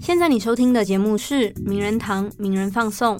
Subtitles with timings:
[0.00, 3.18] 现在你收听的节目是《名人堂名人放送》。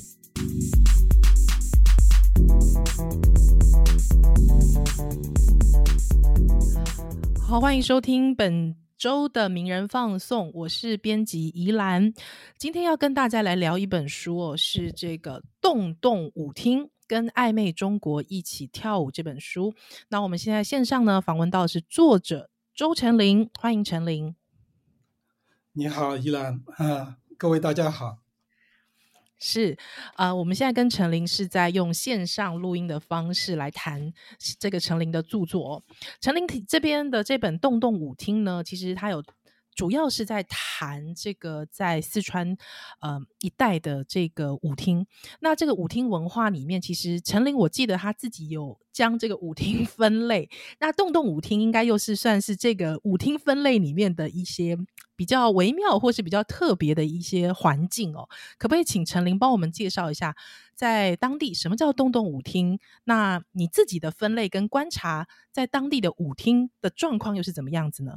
[7.40, 12.12] 好，欢迎收听本周的名人放送，我是编辑宜兰。
[12.58, 19.72] 今天要跟大家来聊一本书哦，是这个《动动舞厅：跟暧昧中国一起跳舞》这本书。
[20.08, 24.36] 那我们现在线上呢访问到的是作者周成林，欢迎成林。
[25.72, 28.18] 你好，依兰啊，各位大家好。
[29.38, 29.78] 是
[30.16, 34.12] 啊，我们现在跟陈琳是在用线上录音的方式来谈
[34.58, 35.82] 这个陈琳的著作。
[36.20, 39.24] 陈琳这边的这本《洞洞舞厅》呢，其实它有。
[39.76, 42.56] 主要是在谈这个在四川
[43.00, 45.06] 呃一带的这个舞厅。
[45.40, 50.48] 那这个舞厅文化里面，其实陈琳我记得他自己有将这个舞厅 分类。
[50.80, 54.78] 那洞洞舞厅应该又是算是这个舞厅分类里面的一些
[55.14, 58.26] 比较微妙或是比较特别的一些环境哦。
[58.56, 60.34] 可不可以请陈琳帮我们介绍一下，
[60.74, 62.80] 在当地什么叫洞洞舞厅？
[63.04, 68.14] 那你自己的分类跟观察，在当地的舞厅的状况又是怎么样子呢？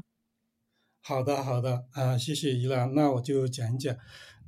[1.01, 3.95] 好的，好的，啊，谢谢依兰，那我就讲一讲。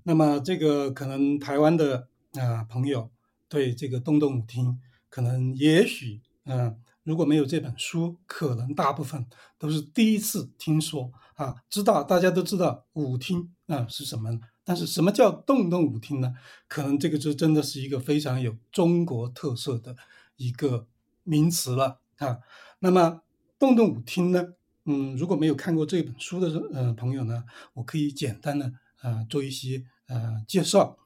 [0.04, 3.10] 那么这个可能台湾的啊朋友
[3.48, 4.80] 对这个洞洞舞厅，
[5.10, 9.26] 可能也许嗯，如果没有这本书，可能大部分
[9.58, 11.56] 都是第一次听说啊。
[11.70, 16.34] 知道大家都知道舞厅啊是什么，但是什么叫洞洞舞厅呢？
[16.68, 19.96] 可能这个就真的是一个非常有中国特色的
[20.36, 20.86] 一个
[21.24, 22.40] 名词了啊。
[22.80, 23.22] 那么
[23.58, 24.54] 洞洞舞厅呢？
[24.86, 27.44] 嗯，如果没有看过这本书的呃朋友呢，
[27.74, 28.72] 我可以简单的
[29.04, 30.98] 呃做一些呃介绍。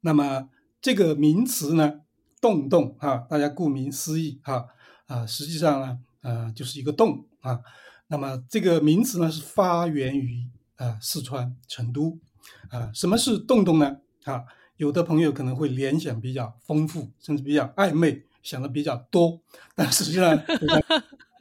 [0.00, 0.48] 那么
[0.82, 2.00] 这个名词呢，
[2.40, 4.66] 洞洞啊，大家顾名思义哈
[5.06, 7.60] 啊，实际上呢呃就是一个洞啊。
[8.08, 10.44] 那么这个名词呢是发源于
[10.74, 12.18] 啊四川成都
[12.70, 12.90] 啊。
[12.92, 13.98] 什么是洞洞呢？
[14.24, 14.44] 啊，
[14.76, 19.40] 有的朋友可能会联想比较丰富，甚至比较暧昧，想的比较多，
[19.76, 20.36] 但实际上。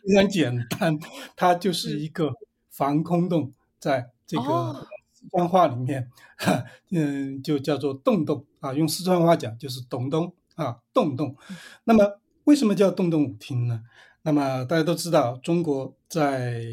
[0.01, 0.97] 非常简单，
[1.35, 2.33] 它就是一个
[2.69, 6.09] 防空洞，在这个四川话里面，
[6.91, 8.73] 嗯，就叫做洞洞啊。
[8.73, 11.35] 用四川话讲就是洞洞啊，洞洞。
[11.83, 13.83] 那么为什么叫洞洞舞厅呢？
[14.21, 16.63] 那么大家都知道，中国在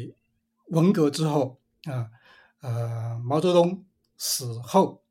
[0.67, 2.09] 文革之后啊，
[2.61, 3.83] 呃，毛泽东
[4.17, 5.01] 死后，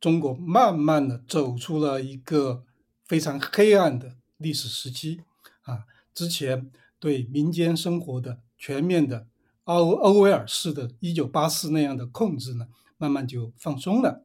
[0.00, 2.64] 中国慢慢的走出了一个
[3.06, 5.22] 非常黑暗的历史时期
[5.62, 5.84] 啊，
[6.14, 6.70] 之前。
[7.02, 9.26] 对民间生活的全面的
[9.64, 14.24] 奥欧威尔式的一九八四那样的控制呢，慢慢就放松了。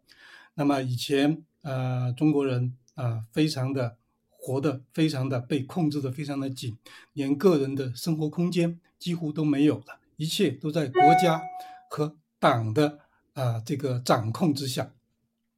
[0.53, 3.97] 那么以前呃中国人啊，非常的
[4.29, 6.77] 活的非常的被控制的非常的紧，
[7.13, 11.41] 连个人的生活空间几乎都没有了，一切都在国家
[11.89, 12.99] 和党的
[13.33, 14.93] 啊这个掌控之下。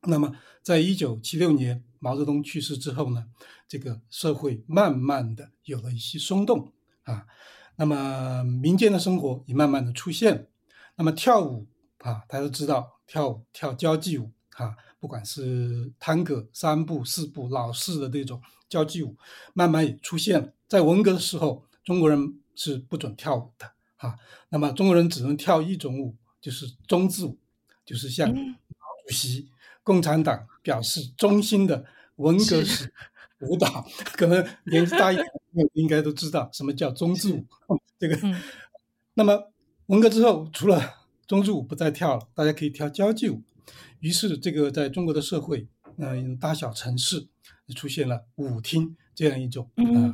[0.04, 3.26] 那么在一九七六年毛泽东去世之后呢，
[3.68, 6.72] 这个社会慢慢的有了一些松动。
[7.04, 7.26] 啊，
[7.76, 10.48] 那么民间的生活也慢慢的出现。
[10.96, 11.68] 那么跳舞
[12.00, 19.16] 啊，大家都知道跳舞跳交际舞啊，不管是探戈三步四步老式的这种交际舞，
[19.54, 20.54] 慢慢也出现了。
[20.68, 24.16] 在文革的时候，中国人是不准跳舞的啊。
[24.50, 27.40] 那么中国人只能跳一种舞，就是中字舞，
[27.86, 29.50] 就是向主席
[29.84, 31.86] 共产党表示忠心的
[32.18, 32.94] 文革式
[33.42, 33.86] 舞蹈。
[34.14, 35.26] 可能年纪大一点。
[35.74, 37.44] 应该都知道什么叫中字舞，
[37.98, 38.16] 这个。
[39.16, 39.52] 那么
[39.88, 43.42] 文革之后，除了中字舞不再跳了，大家可以跳交际舞。
[44.00, 45.68] 于是，这个在中国的社会，
[45.98, 47.28] 嗯，大小城市
[47.76, 50.14] 出现了舞厅这样一种呃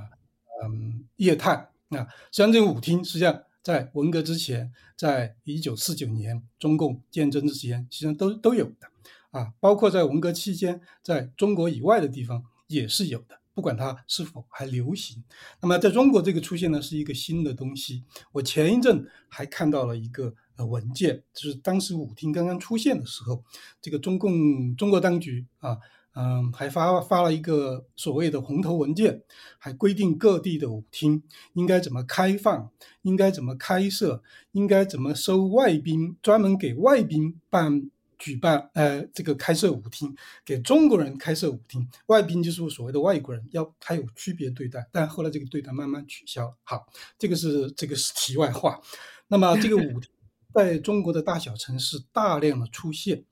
[0.64, 2.08] 嗯业态啊。
[2.32, 8.88] 实际上，这个舞厅实际上在文革之前，在一九四九年中共建政之前，实际上都都有的
[9.32, 9.54] 啊。
[9.60, 13.40] 包括在文革期间，在中国以外的地方也是有的。
[13.54, 15.24] 不管它是否还流行，
[15.62, 18.04] 那么在中国这个出现呢是一个新的东西。
[18.34, 23.42] 我前一阵还看到了一个呃文件，就是当时舞厅刚刚出现的时候，
[23.82, 25.78] 这个中共中国当局啊，
[26.16, 29.24] 嗯，还发发了一个所谓的红头文件，
[29.58, 31.24] 还规定各地的舞厅
[31.54, 32.70] 应该怎么开放，
[33.04, 34.22] 应该怎么开设，
[34.52, 37.90] 应该怎么收外宾，专门给外宾办。
[38.18, 44.88] 举办呃，这个开设舞厅，给中国人开设舞厅，外宾就是所谓的外国人，要还有区别对待。
[44.92, 46.56] 但后来这个对待慢慢取消。
[46.64, 46.86] 好，
[47.18, 48.82] 这个是这个是题外话。
[49.28, 50.10] 那么这个舞厅
[50.54, 53.26] 在中国的大小城市大量的出现，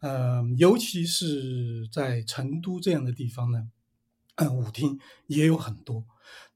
[0.00, 3.68] 呃，尤其是在成都这样的地方呢，
[4.34, 6.04] 呃舞厅也有很多。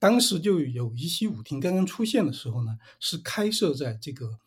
[0.00, 4.38] 当时就有一些舞厅刚刚出现的时候呢，是开设在这个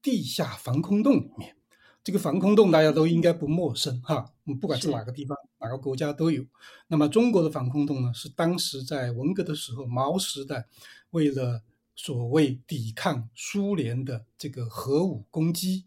[0.00, 1.56] 地下防空洞里面。
[2.02, 6.44] 这个防空洞大家都应该不陌生哈，不管是哪个地方、哪个国家都有。
[6.88, 10.66] 那么中国的防空洞呢，是当时在文革的时候，毛时代
[11.10, 11.62] 为了
[11.94, 15.84] 所谓抵抗苏联的这个核武攻击，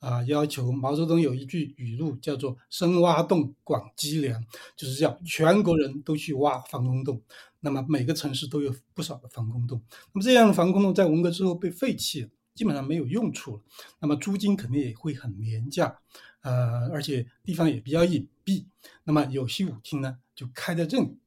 [0.00, 4.44] 啊，要求毛泽东有一句语录叫做“深挖洞，广积粮”，
[4.76, 7.22] 就是叫全国人都去挖防空洞。
[7.60, 9.80] 那么每个城市都有不少的防空洞。
[10.12, 12.28] 那么这样的防空洞在文革之后被废弃了。
[12.54, 13.62] 基本上没有用处了，
[13.98, 15.98] 那么租金肯定也会很廉价，
[16.42, 18.66] 呃，而且地方也比较隐蔽。
[19.02, 21.18] 那么有些舞厅呢就开在这里，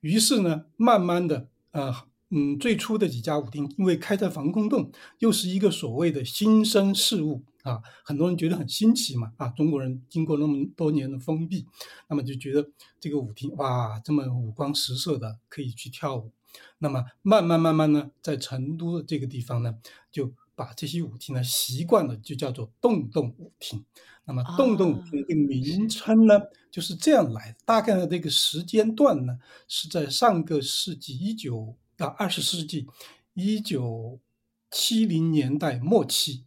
[0.00, 1.94] 于是呢，慢慢的，呃，
[2.28, 11.64] 嗯，最初的几家舞厅因为开在防空洞，又是一个所谓的新生事物啊，很多人觉得很新奇嘛，啊，中国人经过那么多年的封闭，
[12.08, 12.68] 那么就觉得
[13.00, 16.30] 这个舞厅哇，这么五光十色的可以去跳舞，
[16.78, 19.76] 那么慢慢慢慢呢，在成都的这个地方呢，
[20.12, 20.30] 就。
[20.54, 23.84] 把这些舞厅呢，习惯了就叫做洞洞舞厅。
[24.24, 26.40] 那么洞洞舞厅的名称呢，
[26.70, 27.58] 就是这样来的。
[27.64, 32.86] 大概的这个时间段呢，是在上个世纪一九到二十世纪
[33.34, 34.18] 一九
[34.70, 36.44] 七零年代末期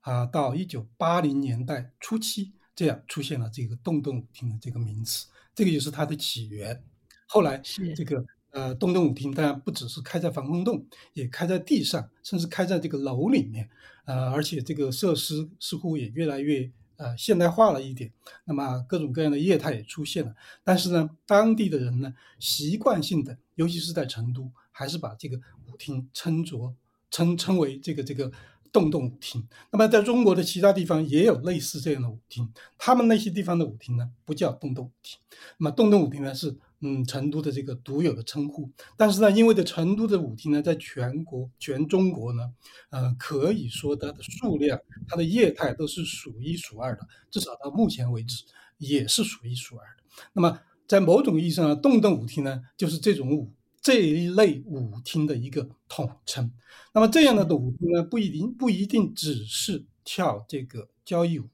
[0.00, 5.26] 啊，到一九八零年代初期，这样出现了这个洞洞舞厅的这个名词。
[5.54, 6.82] 这个就是它的起源。
[7.26, 8.24] 后来是这个。
[8.52, 13.70] 呃，洞洞舞厅当然不只是开在防空洞，也开在地上，甚至开在这个楼里面。
[14.06, 18.12] 呃，而且这个设施似乎也越来越呃现代化了一点。
[18.46, 20.34] 那么各种各样的业态也出现了。
[20.64, 25.36] 但是呢，当地的人呢，习惯性的，尤其是在成都，还是把这个
[25.68, 26.74] 舞厅称作
[27.10, 28.32] 称称为这个这个
[28.72, 29.46] 洞洞舞厅。
[29.70, 35.20] 那么在中国的其他地方也有类似这样的舞厅，他们那些地方的舞厅呢，不叫洞洞舞厅。
[35.58, 36.56] 那么洞洞舞厅呢是。
[36.82, 42.50] 嗯，成都的这个独有的称呼，但是呢，因为的成都的舞厅呢，在全国、全中国呢，
[42.88, 48.44] 呃，可以说它的数量、它的业态都是数一数二的，至少到目前为止
[48.78, 50.02] 也是数一数二的。
[50.32, 53.52] 那么，在某种意义上，洞洞舞厅呢，就是这种舞
[53.82, 56.50] 这一类舞厅的一个统称。
[56.94, 61.46] 那么，这样的舞厅呢，不一定不一定只是跳这个交谊舞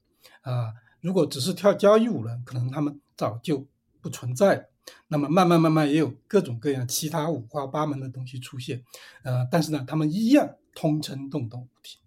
[0.42, 3.66] 啊，如果只是跳交谊舞呢，可能他们早就
[4.00, 4.64] 不存在了。
[5.08, 8.82] 那么慢慢慢慢也有各种各样其他五花八门的东西出现，
[9.22, 11.98] 呃，但是呢，他们一样通称洞洞舞厅。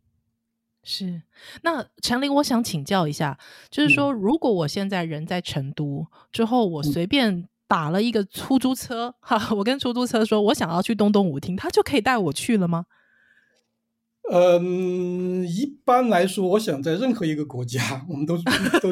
[0.83, 1.21] 是，
[1.61, 3.37] 那陈林，我想请教一下，
[3.69, 12.85] 就是说，如果我现在人在成都之后，我随便打了一个出租车，哈，我跟出租车说我想要去东东舞厅，他就可以带我去了吗？
[14.31, 18.91] 嗯，一般来说，我想在任何一个国家，我们都都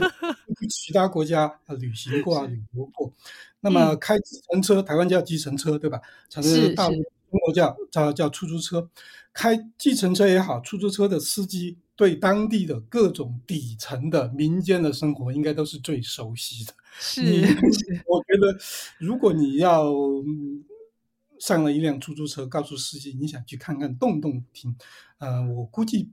[0.60, 3.14] 去其他国家旅行过啊、旅游过。
[3.60, 6.00] 那么开计程车，台湾叫计程车，对吧？
[6.30, 8.90] 是大陆中国叫叫叫出租车。
[9.34, 16.74] 开计程车也好，出租车的司机对当地的各种底层的民间的生活，应该都是最熟悉的。
[17.00, 17.22] 是，
[18.08, 18.58] 我觉得
[18.98, 19.94] 如果你要
[21.40, 24.76] 上了一辆出租车，告诉司机你想去看看洞洞厅，
[25.20, 26.10] 呃，我估计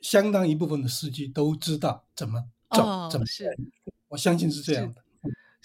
[0.00, 3.56] 相当一部分的司机都知道怎么走，怎么是，
[4.08, 5.02] 我相信是这样的。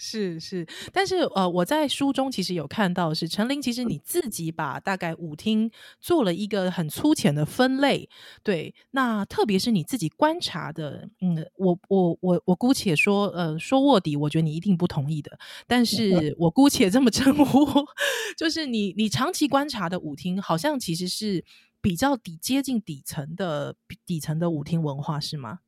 [0.00, 5.68] 是是，但是呃，我在书中其实有看到是陈琳，其实你自己把大概舞厅
[6.00, 8.08] 做了一个很粗浅的分类，
[8.44, 15.36] 对，那特别是你自己观察的，嗯，我我我我姑且说，呃，说卧底，我觉得你一定不同意的，
[15.66, 17.66] 但是我姑且这么称呼，
[18.38, 21.44] 就是你你长期观察的舞厅，好像其实是
[21.80, 23.74] 比较底接近底层的
[24.06, 25.58] 底层的舞厅文化，是吗？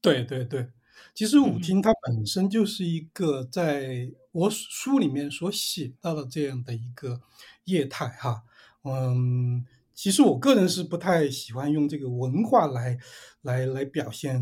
[0.00, 0.68] 对对对。
[1.14, 7.20] 其实舞厅它本身就是一个在我书里面所写到的这样的一个
[7.64, 8.42] 业态哈，
[8.84, 9.64] 嗯，
[9.94, 12.98] 其实我个人是不太喜欢用这个文化来
[13.42, 14.36] 来来表现，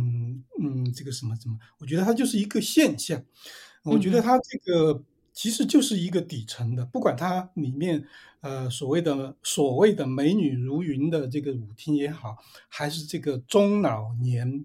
[0.63, 3.23] 嗯，这个什么什么，我觉得它就是一个现象，
[3.85, 8.07] 我觉得它这个其实就是一个底层的，不管它里面
[8.41, 12.37] 呃所谓的所谓的美女如云的这个舞厅也好，
[12.69, 14.65] 还是这个中老年。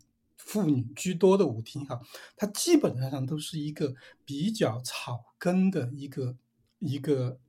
[0.51, 2.01] 妇女居多的舞厅哈，
[2.35, 6.35] 它基本上都是一个比较草根的一个
[6.79, 7.39] 一个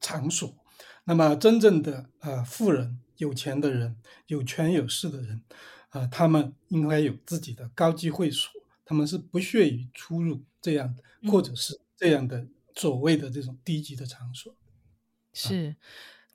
[0.00, 0.56] 场所。
[1.04, 3.96] 那么，真正的呃富人、有钱的人、
[4.28, 5.42] 有权有势的人，
[5.90, 8.50] 啊，他们应该有自己的高级会所，
[8.82, 10.96] 他们是不屑于出入这样
[11.30, 14.54] 或者是这样的所谓的这种低级的场所。
[15.34, 15.76] 是。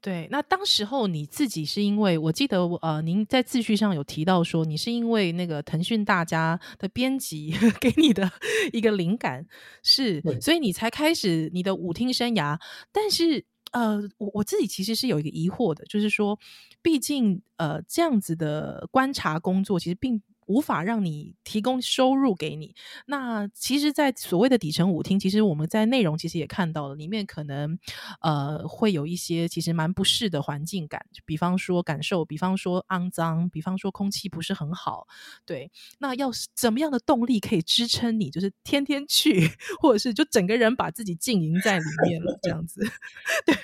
[0.04, 8.30] 对，那当时候你自己是因为我记得呃，您在自序上有提到说，你是因为那个腾讯大家的编辑 给你的
[8.74, 9.48] 一个灵感，
[9.82, 12.60] 是，所以你才开始你的舞厅生涯。
[12.92, 16.38] 但是呃，我我自己其实是有一个疑惑的，就是说，
[16.82, 20.22] 毕竟呃这样子的观察工作，其实并。
[20.48, 22.76] 无法让你提供收入给你。
[23.06, 27.78] 那其实，在所谓的底层舞厅，其实我们在内容其实也看到了，里面可能
[28.22, 35.08] 呃会有一些其实蛮不适的环境感，比方说感受，比方说肮脏，比方说空气不是很好。
[35.46, 39.50] 对，那要怎么样的动力可以支撑你，就是天天去，
[39.82, 42.82] 或者是就整个人把自己浸淫在里面了，这样子？
[43.46, 43.56] 对，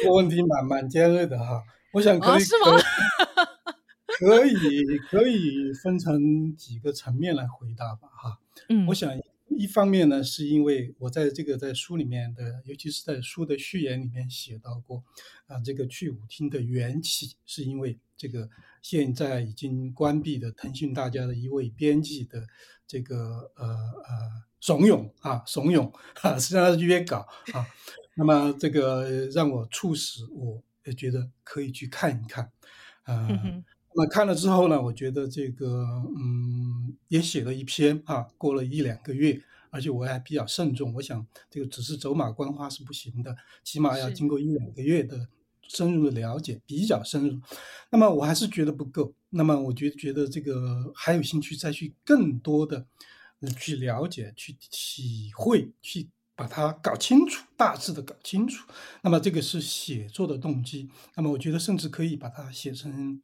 [0.00, 1.62] 这个问题蛮蛮尖锐的哈。
[1.92, 2.76] 我想可以是吗？
[4.18, 8.38] 可以可以分成几个层面来回答吧，哈，
[8.68, 9.10] 嗯，我想
[9.48, 15.02] 一方面呢，是因为我在这个在书里面的，尤其是在书的序言里面写到过，
[15.46, 18.48] 啊，这个去舞厅的缘起，是因为这个
[18.82, 22.46] 现在已经关闭的腾讯大家的一位编辑的
[22.86, 27.66] 这个呃呃怂恿啊怂恿啊，实际上是约稿啊，
[28.14, 32.50] 那么这个让我促使我也觉得可以去看一看，
[33.02, 33.28] 啊。
[33.92, 35.84] 那看了之后呢，我觉得这个
[36.16, 45.28] 嗯，也写了一篇啊，过了一两个月，而且我还比较慎重，我想这个只是走马观花是不行的，起码要经过一两个月的
[45.66, 47.40] 深入的了解，比较深入。
[47.90, 52.86] 那么我还是觉得不够，那么我觉觉得这个还有兴趣再去更多的
[53.58, 58.68] 去了解、去体会、去把它搞清楚，大致的搞清楚。
[59.02, 60.88] 那么这个是写作的动机。
[61.16, 63.20] 那么我觉得甚至可以把它写成。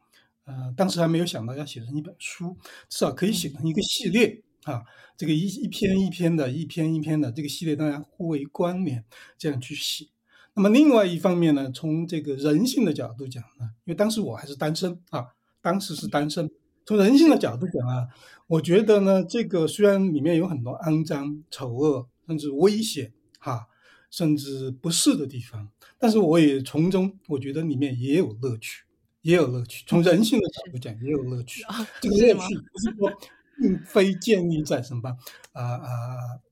[0.47, 2.57] 呃，当时还没有想到要写成一本书，
[2.88, 4.83] 至少可以写成一个系列啊。
[5.17, 9.05] 这个一一篇一篇的，一篇一篇的，这个系列当然互为关联，
[9.37, 10.07] 这样去写。
[10.55, 15.26] 那么另外一方面呢，从这个人性的角度讲呢，因为当时我还是单身啊，
[15.61, 16.50] 当时是单身。
[16.87, 18.07] 从人性的角度讲啊，
[18.47, 23.67] 我觉得呢，这个虽然里面有很多肮脏、丑恶，甚至危险哈，
[24.11, 28.86] 甚至不适的地方，但是我也从中，我觉得里面也有乐趣。
[29.26, 31.64] 也有乐趣，从人性的角度讲也有乐趣。
[32.00, 33.12] 这个乐趣不是说
[33.56, 35.11] 并非建立在什么
[35.50, 35.88] 啊啊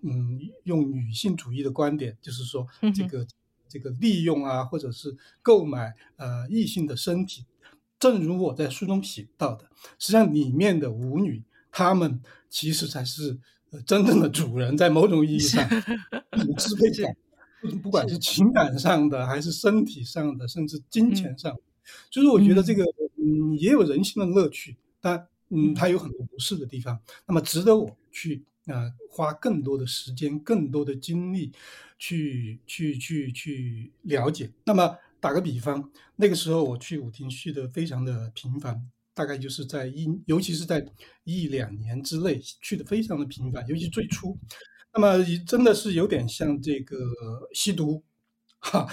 [0.03, 3.25] 嗯，用女性主义的观点，就是说这个
[3.69, 7.45] 这个利用啊，或者是购买呃异性的身体。
[8.01, 13.39] 正如我在书中写到的，实际上里面的舞女，她们其实才是
[13.87, 17.17] 真正的主人，在某种意义上有支配感，
[17.81, 21.57] 不管是情感上的，还是身体上的，甚至金钱上。
[22.11, 22.85] 就是我觉得这个
[23.17, 31.53] 嗯也有人性的乐趣，但嗯它有很多不适的地方，那么值得我去啊花更多的时间、更多的精力
[31.99, 34.51] 去去去去了解。
[34.65, 40.85] 那么打个比方，那个时候我去舞厅去的非常的频繁，大概就是在一尤其是在
[41.25, 44.37] 一两年之内去的非常的频繁，尤其最初，
[44.93, 46.97] 那么真的是有点像这个
[47.53, 48.03] 吸毒。
[48.65, 48.89] 哈，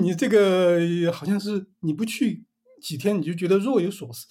[0.00, 2.44] 你这个好像是你不去
[2.80, 4.26] 几天，你就觉得若有所思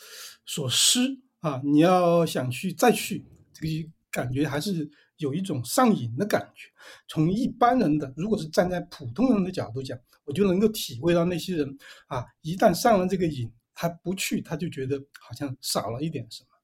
[0.45, 0.99] 所失
[1.41, 1.61] 啊！
[1.63, 6.69] 你要想去再去，这个感觉还是有一种上瘾的感觉。
[7.09, 11.77] 从一般人的，如果是站在普通人的角度讲，我就能够体会到那些人
[12.07, 16.56] 啊，一旦上了这个瘾，他不去，他就觉得好像少了一点什么。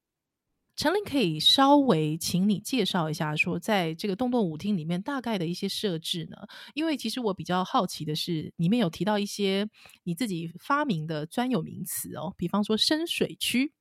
[0.75, 6.37] 陈琳可以稍微请你介绍一下，说在这个洞洞舞厅里面大概的一些设置呢？
[6.73, 9.67] 因为其实我比较好奇的是，里面有提到一些
[10.03, 13.71] 你自己发明的专有名词哦，比方说深水区。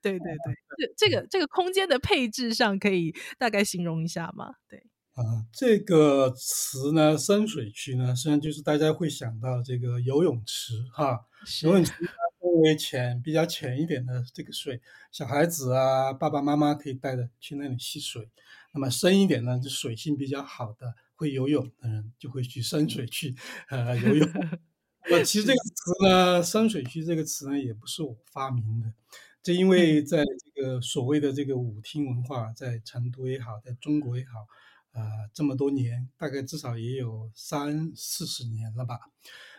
[0.00, 0.54] 对 对对，
[0.96, 4.52] 这这个这个空间的配置上可以大概形容一下吗？
[4.68, 4.82] 对
[5.18, 11.26] 啊，这个词呢，深水区呢，实际上就是大家会想到这个游泳池哈，
[11.64, 11.92] 游泳池。
[12.40, 18.28] 分为浅、比较浅一点的这个水，小孩子啊，爸爸妈妈可以带着去那里戏水。
[18.72, 23.34] 那么深一点呢，就水性比较好的、会游泳的人就会去深水区
[23.70, 24.28] 呃游泳。
[25.10, 28.92] 那，其实这个词呢，“深水区”这个词呢，也不是我发明的。
[29.42, 30.22] 这因为在
[30.54, 34.46] 这个所谓的这个舞厅文化，在成都也好，在中国也好，
[34.92, 35.00] 啊，
[35.32, 38.98] 这么多年，大概至少也有三四十年了吧。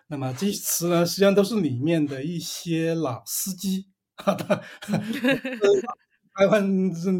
[0.08, 3.88] 那么这些词呢，实际上都是里面的一些老司机，
[6.36, 6.64] 台湾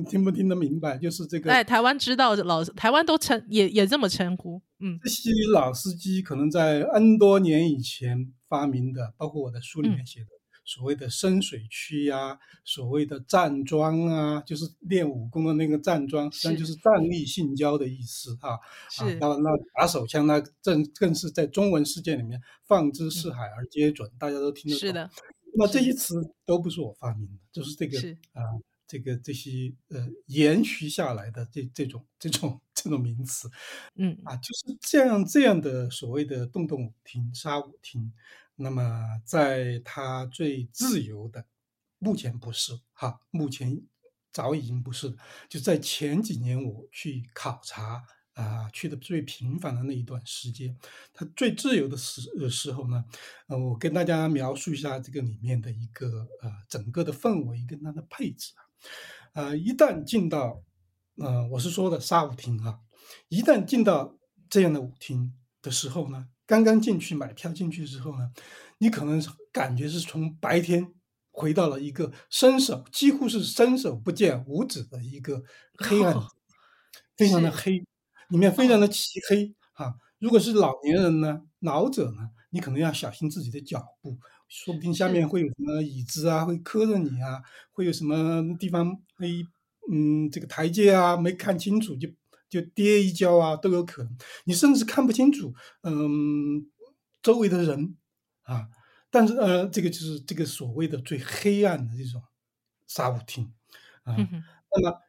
[0.06, 0.98] 听不听得明白？
[0.98, 10.28] 就是这个，哎，台湾知道老，台湾都称也也这么称呼，嗯，这些老司机可能在 N 多年以前发明的，包括我的书里面写的
[10.69, 18.51] 所谓的深水区呀，所谓的站桩啊，就是练武功的那个站桩，实际上就是站立性交的意思哈。
[18.51, 18.59] 啊。
[19.19, 24.79] 那那打手枪，那正更是在中文世界里面放之四海而皆准，大家都听得懂。
[24.79, 25.09] 是的。
[25.55, 27.97] 那这些词都不是我发明的，就是这个
[28.33, 28.43] 啊，
[28.88, 33.49] 这个这些呃延续下来的这这种这种这种名词，
[33.95, 38.13] 嗯啊，就是这样这样的所谓的动动舞厅、沙舞厅。
[38.62, 41.46] 那么，在它最自由的，
[41.98, 43.82] 目前不是哈，目前
[44.34, 45.16] 早已经不是。
[45.48, 50.78] 就在前几年我去考察啊，去的最频繁的那一段时间，
[51.13, 53.06] 它最自由的时时候呢，
[53.48, 58.60] 呃，我跟大家描述一下这个里面的一个呃整个的氛围跟它的配置啊，
[59.46, 60.62] 呃，一旦进到，
[61.16, 62.82] 呃，我是说的沙舞厅啊，
[63.30, 64.18] 一旦进到
[64.50, 66.28] 这样的舞厅的时候呢。
[66.50, 68.32] 刚刚进去买票进去之后呢，
[68.79, 70.91] 你可能感觉是从白天
[71.29, 75.44] 回到了一个伸手几乎是伸手不见五指的一个
[75.77, 76.15] 黑暗，
[77.15, 77.86] 非常的黑，
[78.29, 79.94] 里面非常的漆黑啊。
[80.18, 89.46] 如果是老年人呢，老者呢，你可能要小心自己的脚步，说不定下面会有什么椅子啊，会磕着你啊，会有什么地方会
[89.91, 92.10] 嗯这个台阶啊没看清楚就。
[92.50, 94.18] 就跌一跤啊，都有可能。
[94.46, 95.53] 你甚至看不清楚，
[95.84, 96.68] 嗯，
[97.22, 97.96] 周围的人
[98.41, 98.68] 啊。
[99.12, 102.22] 但是呃，这个就是这个所谓的最黑暗的这种
[102.88, 103.53] 沙舞厅
[104.03, 104.15] 啊。
[104.18, 105.00] 那么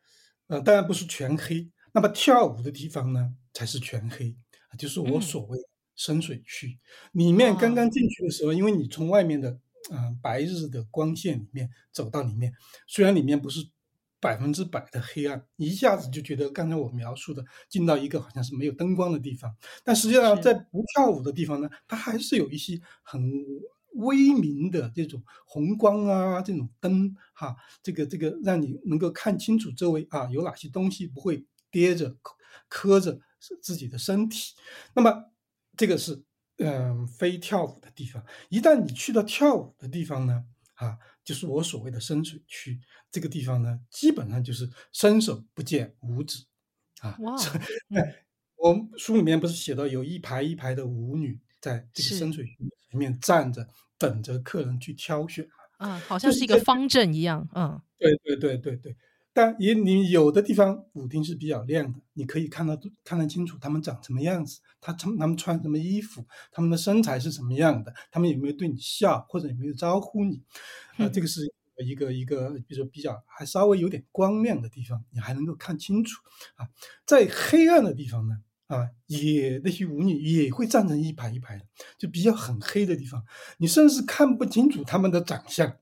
[0.49, 1.71] 呃，当然不是全黑。
[1.93, 4.37] 那么跳舞的地方呢，才是全黑，
[4.79, 5.59] 就是我所谓
[5.97, 6.79] 深水区
[7.13, 7.57] 里面。
[7.57, 9.59] 刚刚进去的时候，因为你从外面的
[9.91, 12.53] 啊白日的光线里面走到里面，
[12.87, 13.71] 虽然里面不是。
[14.21, 23.21] 百分之百的黑暗，一下子就觉得刚才我描述的进到一个好像是没有灯光的地方，但实际上在不跳舞的地方呢，它还是有一些很
[23.95, 32.15] 微明的这种红光啊，这种灯哈，这个这个让你能够看清楚周围啊有哪些东西不会跌着
[32.69, 33.19] 磕着
[33.63, 34.55] 自己的身体。
[34.95, 35.25] 那么
[35.77, 36.23] 这个是
[36.59, 40.99] 嗯非跳舞的地方，一旦你去到跳舞的地方呢，啊。
[41.31, 46.45] 就是我所谓的深水区，这个地方呢，基本上就是伸手不见五指，
[47.03, 47.37] 啊，哇！
[48.59, 52.57] 我书里面不是写到有一排一排的舞女在这个深水区
[52.91, 58.97] 里面站着，等着客人去挑选啊，好像是一个方阵一样，嗯，对对对对对。
[59.33, 70.43] 但也你有的地方舞厅是比较亮的，你可以看到看得清楚他们长什么样子，他穿他们穿什么衣服，他们的身材是什么样的，他们有没有对你笑或者有没有招呼你，
[70.97, 71.53] 啊，这个是
[71.87, 76.21] 一个一个，比如说比较还稍微有点光亮的地方，你还能够看清楚
[76.57, 76.69] 啊。
[77.07, 78.35] 在黑暗的地方呢，
[78.67, 81.65] 啊，也那些舞女也会站成一排一排的，
[81.97, 83.25] 就比较很黑的地方，
[83.59, 85.77] 你甚至看不清楚他们的长相。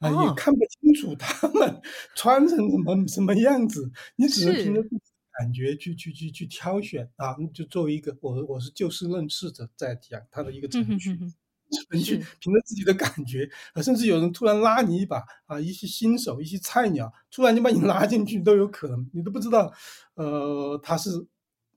[0.00, 1.80] 啊，也看不清楚他们
[2.16, 5.00] 穿成什么什么样子，你只能凭着自己
[5.38, 7.36] 感觉去去去去挑选啊。
[7.54, 11.18] 就作为一个我我是就事论事的在讲他的一个程序，
[11.90, 19.72] 程序凭着自己的感觉啊，甚至有人突然拉你一把啊，一些新手一些菜鸟突然就把你拉进去都有可能，你都不知道，
[20.14, 21.10] 呃，他是。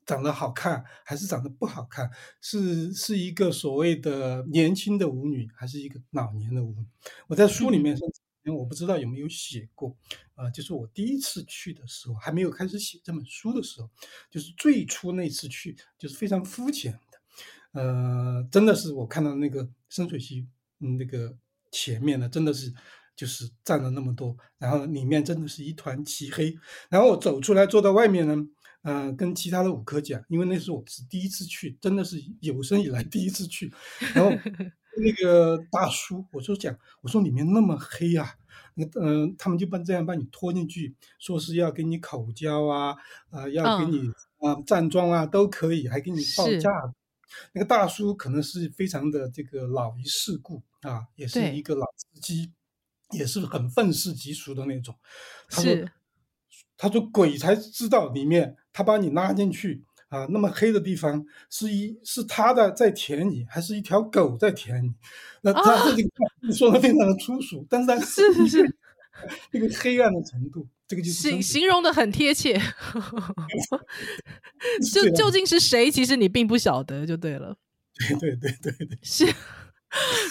[0.06, 2.10] 长得好看还是长得不好看？
[2.42, 6.86] 是是一个所谓的年轻的舞女，还是一个老年的舞女？
[7.28, 7.98] 我在书里面，
[8.46, 9.96] 我不知道有没有写过。
[10.36, 13.90] 啊，就是我第一次去的时候，还没有开始写这本书的时候，
[14.32, 17.80] 就是最初那次去，就是非常肤浅的。
[17.80, 20.48] 呃，真的是我看到那个深水溪，
[20.80, 21.38] 嗯，那个
[21.72, 22.74] 前面呢，真的是
[23.16, 26.56] 就是站了那么多，然后里面真的是一团漆黑。
[26.90, 28.36] 然后我走出来，坐到外面呢。
[28.84, 33.74] 呃，跟其他的五科讲，因为那是我是第一次去，真的是有生以来第一次去。
[34.14, 34.30] 然后
[34.98, 38.36] 那个大叔，我就讲，我说里面那么黑啊，
[38.74, 42.94] 那嗯，他们就把这样把你拖进去，说是要给你口交啊，
[43.30, 46.70] 啊，要给你啊站桩啊，都可以，还给你报价。
[47.54, 52.52] 那个大叔可能是非常的这个老于世故啊，也是一个老司机，
[53.14, 54.96] 也是很愤世嫉俗的那种。
[55.50, 55.74] 他说。
[56.76, 64.92] 他说：“鬼才知道里面，他把你拉进去啊，那么黑的地方是一是他的在舔你，还是一条狗在舔你？
[65.44, 66.10] 那他这个
[66.52, 68.76] 说的非常的粗俗，但是他是是是，
[69.50, 72.60] 这个黑暗的程度，这个就是形形容的很贴切。
[74.92, 77.56] 就究竟是谁，其实你并不晓得，就对了。
[78.20, 79.26] 对对对对对，是。”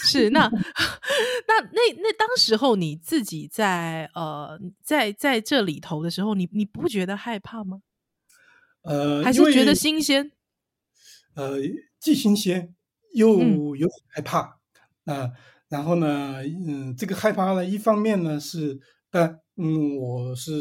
[0.03, 0.49] 是那
[1.49, 7.83] 那那那当时候你自己在呃在在这里头的时候，你你不觉得害怕吗？
[8.83, 10.33] 呃，还是觉得新鲜？
[11.35, 11.57] 呃，
[12.01, 12.75] 既新鲜
[13.15, 13.39] 又
[13.77, 14.59] 有害怕
[15.05, 15.31] 啊。
[15.69, 18.79] 然后呢，嗯，这个害怕呢，一方面呢是，
[19.11, 20.53] 但嗯，我是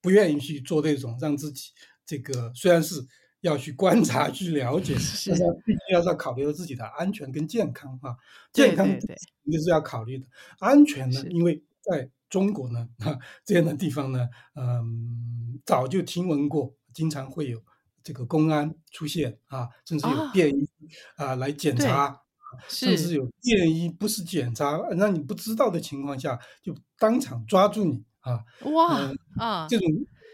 [0.00, 1.70] 不愿意去做这种让自己
[2.04, 2.94] 这个虽然是
[3.40, 8.16] 要去观察、去了解，但是必须要考虑到自己的安全跟健康啊。
[8.52, 10.26] 健康就是要考虑的，
[10.58, 17.62] 安全呢，因为在中国呢，哈这样的地方呢，嗯，早就听闻过，经常会有
[18.02, 20.68] 这个公安出现啊，甚至有便衣
[21.16, 22.22] 啊来检查。
[22.68, 28.40] 甚至有便衣不是检查，让你不知道的情况下，就当场抓住你啊！
[28.72, 29.86] 哇啊，这种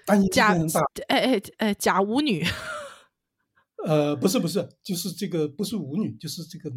[0.06, 0.80] 担心假常大。
[1.08, 2.44] 哎哎哎，假舞女？
[3.84, 6.70] 呃，不是不是，就是这个不是舞女，就是这个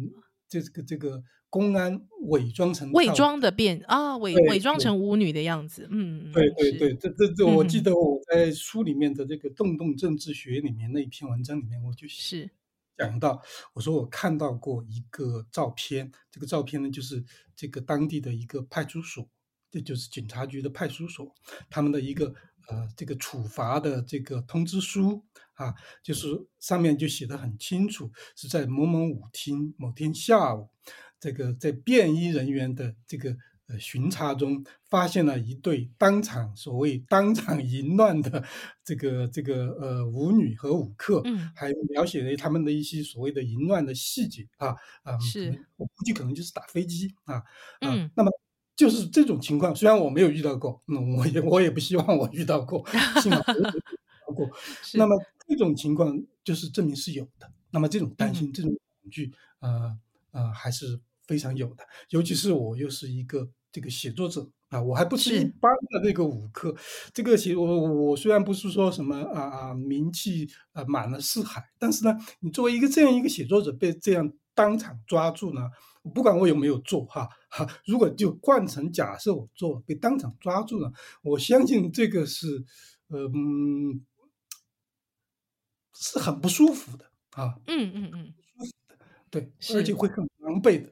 [0.48, 5.88] 这这个这个公安伪装成伪装的变啊，伪伪装成舞女的样子。
[5.90, 12.50] 嗯，对对对，这这这，我记得我在书里面的这个《动动政治学》里面那一篇文章里面，我就是。
[12.98, 13.42] 讲到，
[13.74, 17.22] 我说我看到过一个照片，这个照片呢，就是
[17.54, 19.28] 这个当地的一个派出所，
[19.70, 21.30] 这就是警察局的派出所，
[21.68, 22.32] 他们的一个
[22.68, 25.22] 呃这个处罚的这个通知书
[25.56, 26.28] 啊，就是
[26.60, 30.70] 上面就写的很清楚，是在某某舞厅某天下午，
[31.18, 33.36] 这个在便衣人员的这个。
[33.68, 38.44] 呃，巡查中发现了一对当场所谓当场淫乱的
[38.84, 44.68] 这个这个呃舞女和舞客，嗯，还描写了他们的一些所谓的淫乱的细节啊
[45.02, 47.42] 啊，是，我估计可能就是打飞机啊，
[47.80, 48.30] 嗯，那么
[48.76, 52.86] 就是这种情况，虽然我没有遇到过，嗯，我也我也不希望我遇到过，
[53.20, 53.70] 幸好没遇到
[54.32, 54.48] 过，
[54.94, 55.16] 那么
[55.48, 59.98] 这种情况就是证明是有的，那么这种担心、这种恐惧，呃
[60.32, 61.00] 呃，还是。
[61.28, 66.72] 非常有的，尤其是我又是一个这个写作者啊，我还不是一般的那个舞客。
[67.12, 67.64] 这个写我
[68.10, 75.62] 我虽然不是说什么啊啊名气啊满了四海，但是呢，你作为一个这样一个写作者被这样当场抓住呢，
[76.14, 80.92] 不管我有没有做哈哈，如果就换成假设我做了被当场抓住了，
[81.24, 82.64] 我相信这个是
[83.08, 84.00] 嗯
[85.98, 88.96] 是很不舒服的啊，嗯嗯嗯，舒服的，
[89.30, 90.90] 对，而且会很狼狈的。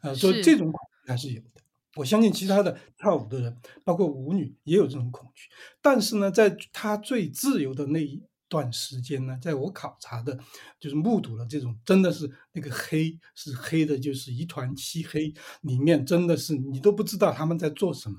[0.00, 1.60] 啊，所以这种恐惧还是有的。
[1.96, 5.48] 我相信其他的跳舞的人，包括舞女，也有这种恐惧。
[5.80, 10.38] 但是呢，在他最自由的那一段时间呢，在我考察的，
[10.80, 18.16] 就是目睹了这种真的是那个黑是黑的，就是一团漆黑，里面真的是你都不知道他们在做什么。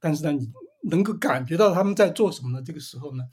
[0.00, 0.50] 但是呢，你
[0.90, 2.62] 能够感觉到他们在做什么呢？
[2.64, 3.24] 这个时候呢，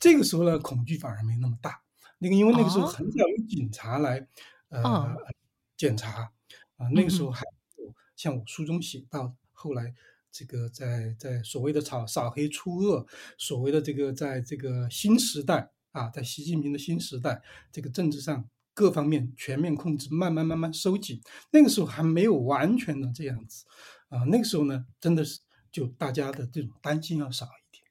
[0.00, 1.82] 这个时候呢，恐惧反而没那么大。
[2.22, 4.26] 那个因为那个时候很少有警察来
[4.70, 5.14] 呃
[5.76, 6.32] 检查。
[6.78, 7.44] 啊，那个时候还
[7.76, 9.94] 有像我书中写到，后来
[10.32, 13.06] 这个在在所谓的扫扫黑除恶，
[13.38, 21.20] 所谓的这个在这个新时代啊，在习近平的新时代，这个政治上各方面全面控制，慢慢慢慢收紧。
[21.52, 23.64] 那个时候还没有完全的这样子，
[24.08, 25.38] 啊，那个时候呢，真的是
[25.70, 27.84] 就大家的这种担心要少一点。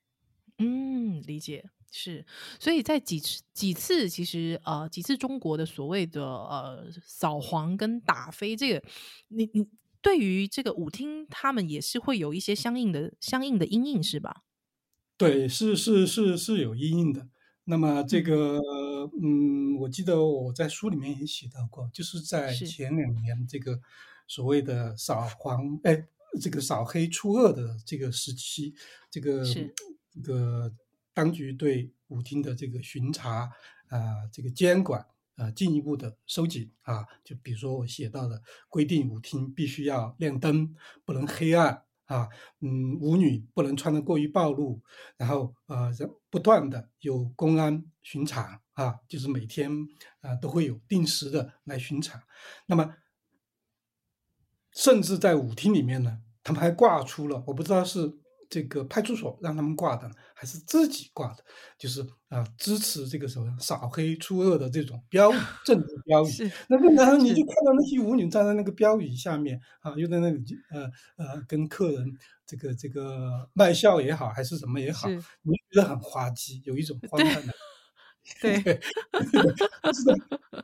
[0.58, 1.70] 嗯，理解。
[1.93, 2.25] 是，
[2.58, 8.82] 所以在几次几次，其实呃几次中国的所谓的呃扫黄跟打非这个，
[9.27, 9.67] 你你
[10.01, 14.43] 对于这个舞厅，他们也是会有一些相应的相应的阴影，是吧？
[15.17, 17.27] 对，是是是是有阴影的。
[17.65, 18.62] 那么这个
[19.21, 23.82] 嗯，我记得我在书里面也写到过，就是在前两年这个
[24.27, 26.08] 所谓的扫黄哎，
[26.41, 28.73] 这个扫黑除恶的这个时期，
[29.10, 30.73] 这个这个。
[31.13, 33.52] 当局对舞厅的这个巡查
[33.88, 44.82] 啊，这个监管啊，进一步的收紧啊，就比如说我写到的规定，舞厅必须要亮灯，不能黑暗啊，嗯，舞女不能穿的过于暴露，
[45.17, 45.91] 然后呃，
[46.30, 49.69] 不断的有公安巡查啊，就是每天
[50.21, 52.24] 啊都会有定时的来巡查，
[52.67, 52.95] 那么
[54.74, 58.21] 甚至在舞厅里面呢，他们还挂出了，我不知道是。
[58.52, 61.44] 这个派出所让他们挂的，还是自己挂的？
[61.78, 65.36] 就是啊，支持这个什么扫黑除恶的这种标语、
[65.66, 66.52] 政治 标语。
[66.68, 70.84] 那个然后你就看到那些舞女站在那个标语下面啊，又在那里呃
[71.16, 72.06] 呃跟客人
[72.46, 77.54] 这个这个卖笑也好，还是什么也好，你觉得很滑稽，有一种 荒诞的。
[78.42, 78.58] 对，
[79.96, 80.14] 是的。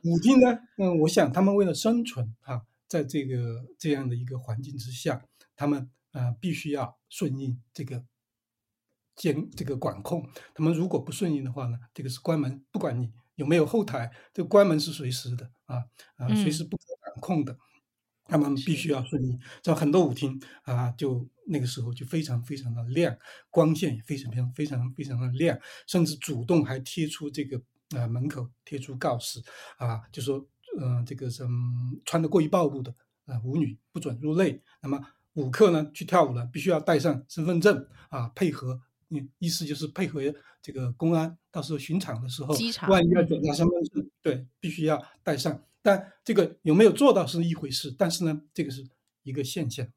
[0.03, 5.23] 舞厅呢，嗯，我想他们为了生存啊，在这个这样的一个环境之下，
[5.55, 5.89] 他们。
[6.17, 8.03] 啊，必须要顺应这个
[9.15, 10.27] 监这个管控。
[10.55, 17.57] 他们如果不顺应的话呢，这个是关门，不管你有没有后台，这个关门是随时的啊啊，随时不可管控的。
[18.29, 19.39] 他们必须要顺应。
[19.63, 23.17] 在很多舞厅啊，就那个时候就非常非常的亮，
[23.49, 27.61] 光线也非常非常非常非常的亮，甚至主动还贴出这个
[27.95, 29.41] 啊门口贴出告示
[29.77, 30.45] 啊，就说
[30.77, 32.93] 嗯，这个什么穿的过于暴露的。
[33.27, 34.61] 呃舞女不准入内。
[34.81, 34.97] 那么
[35.37, 40.19] 舞客呢去跳舞了，必须要带上身份证啊，配合，嗯，意思就是配合
[40.61, 42.55] 这个公安，到时候巡场的时候，
[42.89, 45.63] 万一要检查身份证，对，必须要带上。
[45.83, 48.85] 但这个有没有做到是一回事，但是呢，这个是
[49.23, 49.87] 一个现象。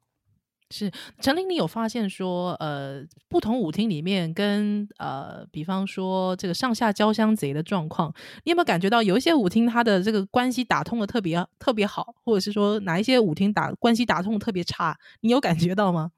[0.71, 8.13] 是陈琳，你有发现说，呃，不同舞厅里面跟呃，比方说这个上下交相贼的状况，
[8.45, 14.97] 你有没有感觉到有一些舞厅它的这个关系打通的特别特别好，或者是说哪一些舞厅打关系打通的特别差？
[15.19, 16.11] 你有感觉到吗？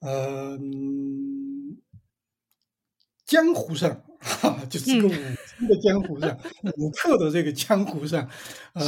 [0.00, 1.78] 嗯，
[3.24, 6.38] 江湖上，哈就是这个舞厅的江湖上，
[6.76, 8.28] 舞客的这个江湖上，
[8.74, 8.84] 呃，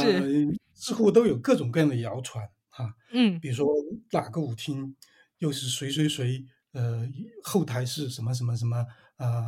[0.73, 2.47] 似乎都有各种各样的谣传。
[2.77, 3.67] 啊，嗯，比如说
[4.11, 4.95] 哪个舞厅
[5.39, 7.07] 又是谁谁谁，呃，
[7.43, 8.85] 后台是什么什么什么
[9.17, 9.43] 啊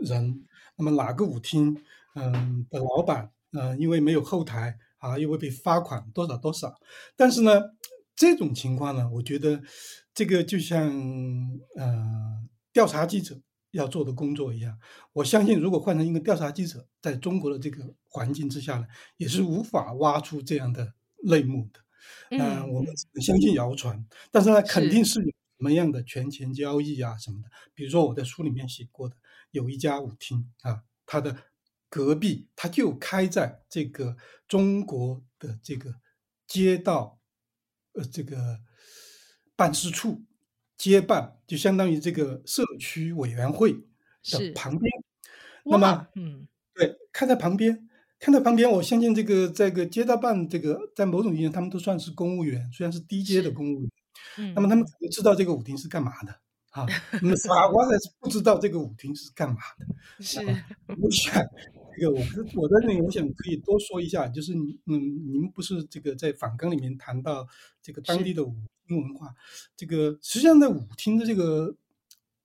[0.00, 0.44] 人，
[0.76, 1.76] 那么哪个舞厅，
[2.14, 6.74] 嗯的老板，呃，因为没有后台啊，又会被罚款多少多少。
[7.16, 7.60] 但是呢，
[8.16, 9.62] 这种情况呢，我觉得
[10.12, 10.90] 这个就像
[11.76, 14.76] 呃调查记者要做的工作一样，
[15.12, 21.83] 我相信如果换成一个调查记者，在中国的这个环境之下呢，也是无法挖出这样的内幕的。
[22.30, 27.48] 嗯，我们相信谣传，但是呢，肯定是有什么样的权钱交易啊什么的。
[27.74, 29.16] 比如说我在书里面写过的，
[29.50, 31.36] 有一家舞厅啊，它的
[31.88, 34.16] 隔壁它就开在这个
[34.48, 35.94] 中国的这个
[36.46, 37.20] 街道，
[37.92, 38.60] 呃，这个
[39.54, 40.22] 办事处
[40.76, 44.90] 街办，就相当于这个社区委员会的旁边。
[45.64, 47.88] 那么，嗯，对，开在旁边。
[48.18, 53.90] 看到旁边，我相信这个这个街道办，这个在某种意义上，他们都算是公务员，虽然是低阶的公务员。
[54.38, 56.32] 嗯，那么他们知道这个舞厅是干嘛的
[56.70, 56.86] 啊？
[57.20, 59.86] 那么法官呢是不知道这个舞厅是干嘛的。
[60.24, 61.44] 是，我想
[61.96, 62.18] 这个我
[62.54, 67.46] 我在这里，我想可以多说一下，就是嗯，您不是这个在访纲里面谈到
[67.82, 68.54] 这个当地的舞
[68.86, 69.34] 厅文化，
[69.76, 71.76] 这个实际上在舞厅的这个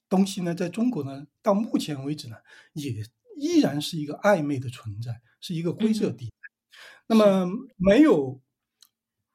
[0.10, 2.36] 东西呢，在中国呢，到目前为止呢，
[2.74, 3.04] 也
[3.40, 5.22] 依然是一个暧昧的存在。
[5.42, 6.50] 是一个灰色地带，
[7.08, 8.42] 那么没有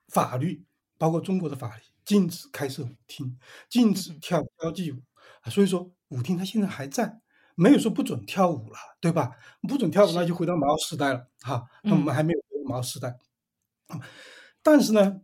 [0.09, 0.67] 法律，
[0.99, 3.39] 包括中国的法律禁止开设舞厅，
[3.71, 5.01] 禁止跳交际舞
[5.41, 7.23] 啊，所以说舞厅它现在还在，
[7.55, 9.31] 没有说不准跳舞了，对吧？
[9.67, 13.19] 不准跳舞，那就回到毛时代了，哈，那我们还没有毛时代。
[14.63, 15.23] 但是呢，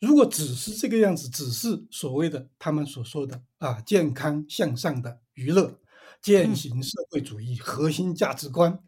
[0.00, 5.78] 如果只是这个样子，只是所谓的他们所说的啊健康向上的娱乐，
[6.24, 8.80] 践行社会主义核心价值观。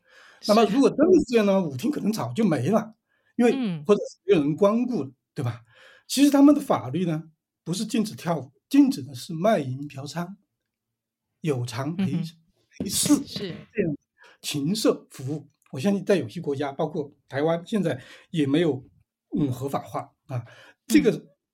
[0.49, 2.95] 那么，如果真的是这样呢，舞厅可能早就没了，
[3.37, 3.53] 因为
[3.87, 5.63] 或者没有人光顾了，对吧？
[6.09, 7.25] 其实他们的法律呢，
[7.63, 10.37] 不是禁止跳舞，禁止的是卖淫嫖娼、
[11.43, 12.23] 有偿陪
[12.71, 13.97] 陪侍是这样
[14.41, 15.49] 情色服务。
[15.73, 18.83] 我相信在有些国家，包括台湾，现在也没有
[19.37, 20.45] 嗯合法化啊，
[20.87, 21.11] 这个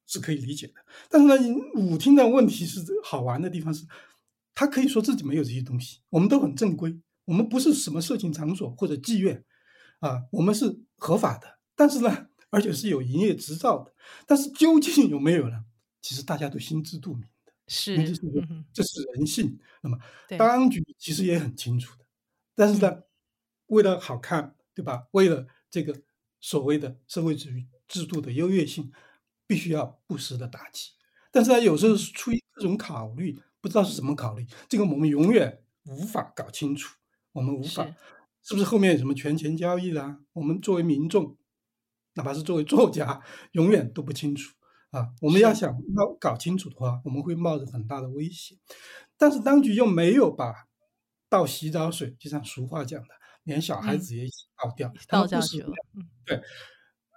[0.06, 0.74] 是可以理解的。
[1.08, 1.34] 但是呢，
[1.76, 3.86] 舞厅的问题是好玩的地方是，
[4.54, 7.00] 他可以说自己没有这些东西，我们都很正规。
[7.24, 9.44] 我们不是什么色情场所或者妓院，
[10.00, 13.94] 啊，我们是合法的，但是呢，而且是有营业执照的。
[14.26, 15.64] 但是究竟有没有呢？
[16.00, 17.96] 其实大家都心知肚明的，是，
[18.72, 19.56] 这是人性。
[19.82, 19.96] 那么
[20.36, 22.04] 当局其实也很清楚的，
[22.56, 23.04] 但是呢，
[23.66, 25.06] 为了好看，对吧？
[25.12, 26.02] 为了这个
[26.40, 28.90] 所谓的社会主义制度的优越性，
[29.46, 30.90] 必须要不时的打击。
[31.32, 36.96] 但是呢，有时候是出于各种考虑，不知道是什么考虑，这个我们永远无法搞清楚。
[37.32, 37.86] 我们无法，
[38.42, 40.20] 是不是后面有什么权钱交易啦？
[40.34, 41.38] 我们作为民众，
[42.12, 44.54] 哪怕是作为作家，永远都不清楚
[44.90, 45.14] 啊。
[45.22, 48.58] 我们要想要搞清楚的话，我们会冒着很大的危险。
[49.16, 50.66] 但是当局又没有把
[51.30, 53.08] 倒洗澡水，就像俗话讲的，
[53.44, 55.72] 连小孩子也一起倒掉，倒下去了。
[56.26, 56.42] 对，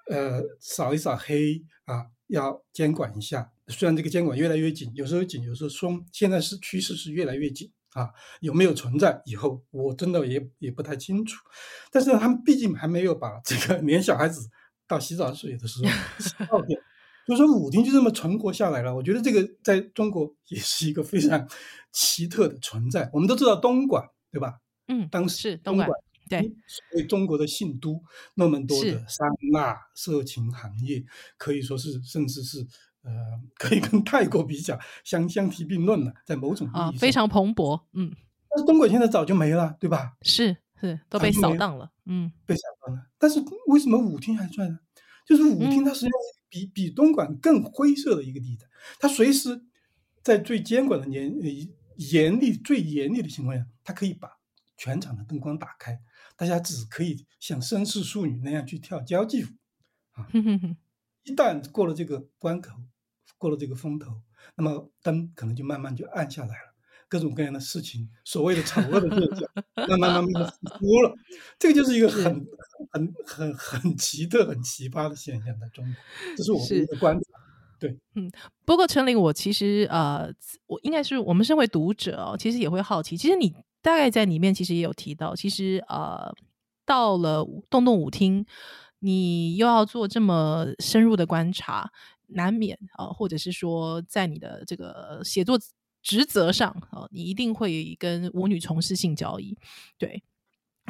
[0.09, 3.51] 呃，扫一扫黑啊，要监管一下。
[3.67, 7.71] 虽然这个监管越来越紧，有时候紧，有时候松，现在是趋势是越来越紧。
[7.95, 8.09] 啊，
[8.41, 9.21] 有没有存在？
[9.23, 11.41] 以后我真的也也不太清楚。
[11.89, 14.49] 但是他们毕竟还没有把这个连小孩子
[14.85, 15.89] 到洗澡水的时候
[16.59, 16.77] 倒掉，
[17.25, 18.93] 所以说舞厅就这么存活下来了。
[18.93, 21.47] 我觉得这个在中国也是一个非常
[21.93, 23.09] 奇特的存在。
[23.13, 24.59] 我们都知道东莞，对吧？
[24.89, 25.89] 嗯，当时东莞，
[26.29, 31.01] 对，所谓中国的信都，那么多的商纳色情行业，
[31.37, 32.67] 可以说是甚至是。
[33.05, 33.11] 呃，
[33.55, 38.11] 可以跟泰国比较，相相提并论了，在某种意义上非常蓬勃，嗯。
[38.49, 40.17] 但是东莞现在早就没了，对吧？
[40.21, 43.05] 是是，都被扫荡了，嗯，被扫荡了。
[43.17, 44.79] 但是为什么舞厅还在呢？
[45.25, 46.11] 就是舞厅它实际上
[46.49, 48.65] 比比东莞更灰色的一个地带，
[48.99, 49.65] 它随时
[50.23, 51.33] 在最监管的严
[51.97, 54.29] 严厉、最严厉的情况下，它可以把
[54.77, 55.99] 全场的灯光打开，
[56.35, 59.47] 大家只可以像绅士淑女那样去跳交际舞，
[60.11, 60.27] 啊。
[61.23, 62.71] 一旦过了这个关口，
[63.37, 64.21] 过了这个风头，
[64.55, 66.73] 那么灯可能就慢慢就暗下来了，
[67.07, 69.49] 各种各样的事情，所谓的丑恶的现象，
[69.87, 71.13] 慢慢慢慢的复苏了。
[71.59, 72.23] 这个就是一个很
[72.91, 75.93] 很很很奇特、很奇葩的现象，在中国，
[76.37, 77.25] 这是我们的观察。
[77.77, 78.31] 对，嗯，
[78.63, 80.31] 不过陈琳，我其实呃，
[80.65, 86.33] 我应该是我们身为读者哦，其实也会好奇，其实你大概在里面其实也有提到，其实呃，
[86.85, 88.45] 到了洞洞舞厅，
[88.99, 91.91] 你又要做这么深入的观察，
[92.27, 95.59] 难免啊，或者是说在你的这个写作
[96.01, 99.57] 职责上啊，你一定会跟舞女从事性交易。
[99.97, 100.23] 对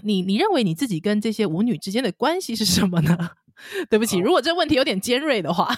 [0.04, 3.18] 你，你认为你自己跟这些舞女之间的关系是什么呢？
[3.90, 5.74] 对不起，如果这问题有点尖锐的话。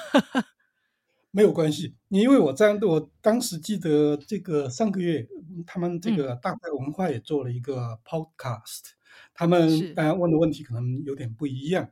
[1.29, 5.27] 没有关系，你因为我这样，我当时记得这个上个月，
[5.67, 8.93] 他们这个大块文化也做了一个 podcast，
[9.35, 11.87] 他们大家问的问题可能有点不一样，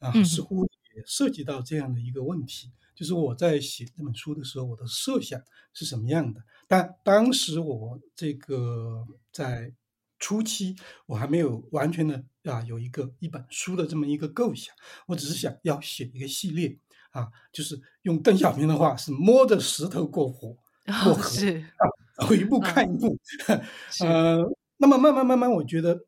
[0.00, 5.40] 啊，似乎也涉及到这样的一个问题，就是我在写这本书的时候，我的设想
[5.72, 6.42] 是什么样的？
[6.68, 9.72] 但当时我这个在
[10.18, 14.74] 初期，我还没有完全的啊有一个一本书的这么一个构想，
[15.06, 16.78] 我只是想要写一个系列。
[17.12, 20.56] 啊，就是用邓小平的话是摸着石头过河，
[21.02, 21.84] 过河啊，
[22.28, 23.18] 走一步看一步。
[24.04, 24.44] 呃，
[24.76, 26.04] 那么慢慢慢慢，我觉得，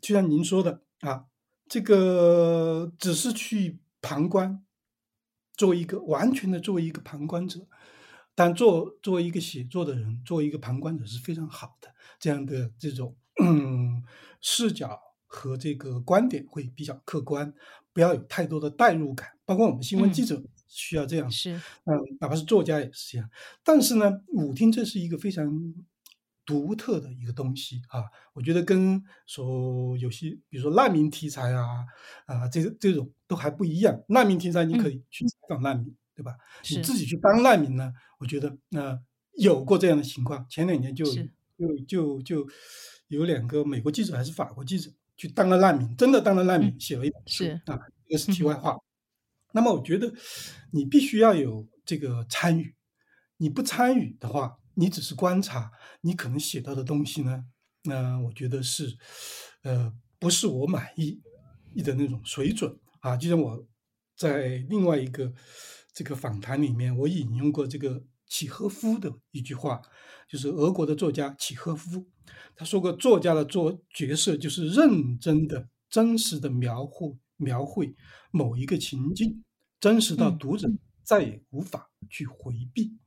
[0.00, 1.24] 就像您说的啊，
[1.66, 4.65] 这个只是去旁观，
[5.56, 7.66] 作为一个完全的作为一个旁观者，
[8.34, 11.88] 但做作为一个写作的人，作为一个旁观者是非常好的，
[12.18, 14.02] 这样的这种嗯
[14.40, 17.54] 视角和这个观点会比较客观。
[17.92, 20.38] 不要有太多的代入感，包括我们新闻记者
[20.68, 23.30] 需要这样，是，嗯，哪怕是作家也是这样。
[23.64, 25.50] 但是呢，舞厅这是一个非常
[26.44, 31.86] 独特的一个东西啊，我觉得跟说有些，比如说难民题材啊，
[32.26, 33.98] 啊，这这种都还不一样。
[34.08, 36.36] 难民题材你可以去采访难民，对吧？
[36.70, 37.92] 你自己去当难民呢？
[38.18, 38.98] 我觉得呃
[39.38, 41.04] 有过这样的情况，前两年就
[41.56, 42.48] 就就就
[43.08, 44.90] 有两个美国记者还是法国记者。
[45.18, 48.76] 去当了难民，真的当了难民，写了一本书啊，这个是题外话。
[49.52, 50.12] 那么我觉得
[50.72, 52.74] 你必须要有这个参与，
[53.38, 57.46] 你不参与的话，你只是观察，你可能写到的东西呢，
[57.84, 58.94] 那我觉得是，
[59.62, 61.22] 呃，不是我满意
[61.82, 63.16] 的那种水准啊。
[63.16, 63.66] 就像我
[64.16, 65.32] 在另外一个
[65.92, 69.80] 这个访谈里面，我引用过这个契诃夫的一句话，
[70.28, 72.06] 就是俄国的作家契诃夫。
[72.56, 77.94] 他说过，作家的作角色就是认真的、真实的描绘描绘
[78.30, 79.44] 某一个情境，
[79.78, 80.68] 真实到读者
[81.02, 82.98] 再也无法去回避。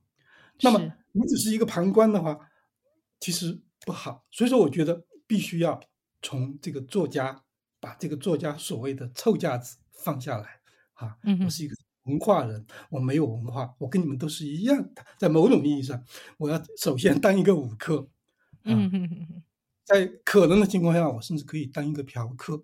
[0.62, 0.78] 那么
[1.12, 2.38] 你只是一个旁观的话，
[3.18, 4.24] 其实不好。
[4.30, 5.80] 所以说，我觉得必须要
[6.22, 7.44] 从这个作家
[7.80, 10.59] 把这个作家所谓的臭架子放下来。
[11.00, 15.04] 啊，我是一个文化人，我没有文化，我跟你们都是一样的。
[15.18, 16.02] 在某种意义上，
[16.36, 18.08] 我要首先当一个舞客。
[18.64, 19.42] 嗯，
[19.84, 22.62] 在可能的情况下，我甚至可以当一个嫖客。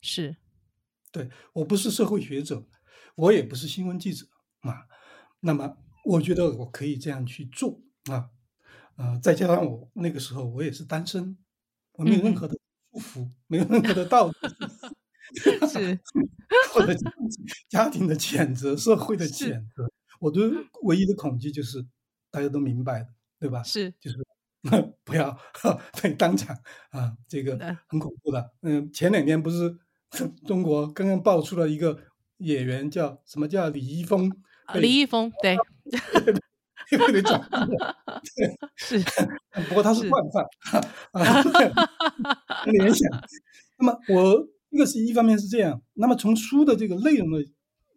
[0.00, 0.36] 是，
[1.10, 2.64] 对我不是社会学者，
[3.16, 4.26] 我也不是新闻记者
[4.60, 4.86] 啊。
[5.40, 8.30] 那么，我觉得我可以这样去做啊。
[8.96, 11.36] 呃，再加上我那个时候我也是单身，
[11.92, 12.54] 我没有任何的
[12.92, 14.48] 束缚，没有任何的道德，
[15.68, 16.00] 是
[16.72, 16.94] 或者
[17.68, 19.90] 家庭的谴责、社会的谴责。
[20.20, 20.40] 我的
[20.82, 21.84] 唯一的恐惧就是
[22.30, 23.08] 大家都明白的，
[23.40, 23.62] 对吧？
[23.62, 24.16] 是，就是。
[25.02, 25.36] 不要
[26.00, 26.56] 被当场
[26.90, 28.52] 啊，这个很恐怖的。
[28.60, 29.76] 嗯，前两天不是
[30.46, 31.98] 中国刚刚爆出了一个
[32.36, 34.30] 演员叫什么叫李易峰？
[34.74, 35.56] 李易峰，对，
[36.88, 37.40] 被被转
[38.36, 39.00] 对，是。
[39.68, 40.46] 不过他是惯犯
[41.10, 41.42] 啊，
[42.66, 43.10] 联想。
[43.78, 45.82] 那么我这个是一方面是这样。
[45.92, 47.46] 那么从书的这个内容的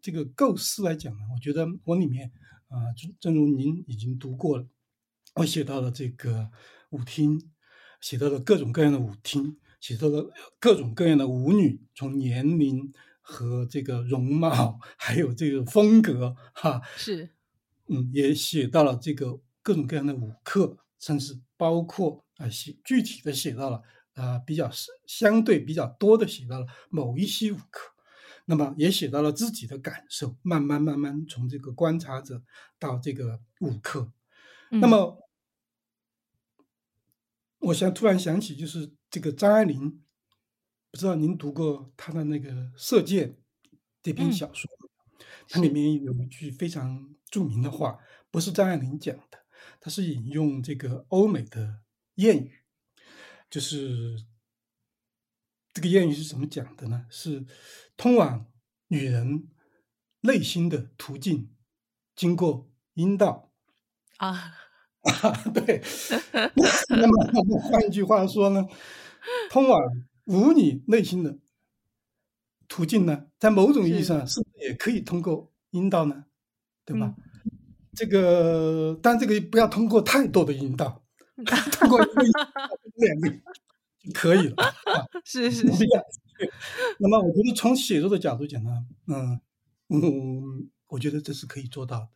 [0.01, 2.29] 这个构思来讲呢，我觉得我里面
[2.67, 4.67] 啊，正正如您已经读过了。
[5.35, 6.51] 我写到了这个
[6.89, 7.49] 舞厅，
[8.01, 17.29] 写到了各种各样的舞厅，写到了各种各样的舞女，从年龄和这个容貌，还有这个风格，哈，是，
[17.87, 23.81] 嗯，也写到了这个各种各样的舞客，甚至包括啊，写具体的写到了
[24.15, 27.91] 啊，比较是相对比较多的写到了某一些舞客，
[28.45, 32.41] 那么也写到了自己的感受，慢慢慢慢从这个观察者
[32.79, 34.11] 到这个舞客，
[34.69, 35.21] 那么。
[37.59, 40.03] 我想突然想起，就是这个张爱玲，
[40.91, 43.31] 不知道您读过她的那个《射箭》
[44.03, 44.69] 这篇小说，
[45.49, 47.97] 它里面有一句非常著名的话，
[48.29, 49.39] 不是张爱玲讲的，
[49.79, 51.81] 它是引用这个欧美的
[52.17, 52.51] 谚语，
[53.55, 54.17] 就是
[55.73, 57.05] 这个谚语是怎么讲的呢？
[57.09, 57.45] 是
[57.95, 58.51] 通往
[58.89, 59.47] 女人
[60.19, 61.55] 内心的途径
[62.17, 63.53] 经过阴道
[64.17, 64.57] 啊，
[65.55, 65.81] 对。
[66.89, 68.67] 那么换句话说呢，
[69.49, 69.81] 通往
[70.25, 71.39] 舞女内心的
[72.67, 76.25] 途径呢，在某种意义上是也可以通过阴道呢？
[76.83, 77.15] 对吧？
[77.93, 81.04] 这个，但这个不要通过太多的阴道，
[81.73, 82.23] 通过一个、
[82.95, 83.29] 两个
[83.99, 84.55] 就可以了。
[85.23, 85.85] 是 是是。
[86.99, 88.71] 那么，我觉得从写作的角度讲呢，
[89.07, 89.39] 嗯
[89.89, 92.09] 嗯，我觉得这是可以做到的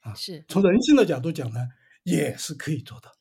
[0.00, 0.14] 啊。
[0.14, 0.44] 是。
[0.48, 1.68] 从人性的角度讲呢，
[2.04, 3.12] 也是可以做到。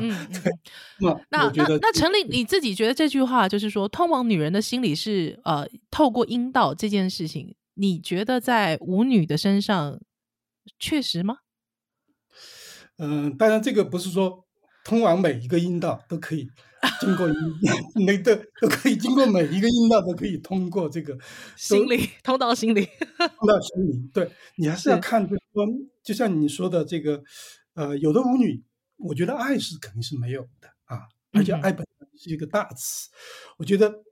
[0.00, 0.52] 嗯，对。
[1.00, 10.00] 那那那那陈琳，你自己觉得这句话就是说，通往女人的心理是呃，透过阴道这件事情，你觉得在舞女的身上？
[10.78, 11.38] 确实吗？
[12.98, 14.46] 嗯，当然，这个不是说
[14.84, 16.48] 通往每一个阴道都可以
[17.00, 17.34] 经过阴，
[18.04, 21.16] 每个都可以经过每一个阴道都可以通过这个
[21.56, 22.84] 心理通到心理，
[23.16, 24.10] 通到 心理。
[24.12, 25.66] 对你还是要看，就是说，
[26.02, 27.22] 就像你说的这个，
[27.74, 28.62] 呃，有的舞女，
[28.96, 31.02] 我觉得爱是肯定是没有的啊，
[31.32, 33.08] 而且爱本身是一个大词。
[33.58, 34.02] 我觉得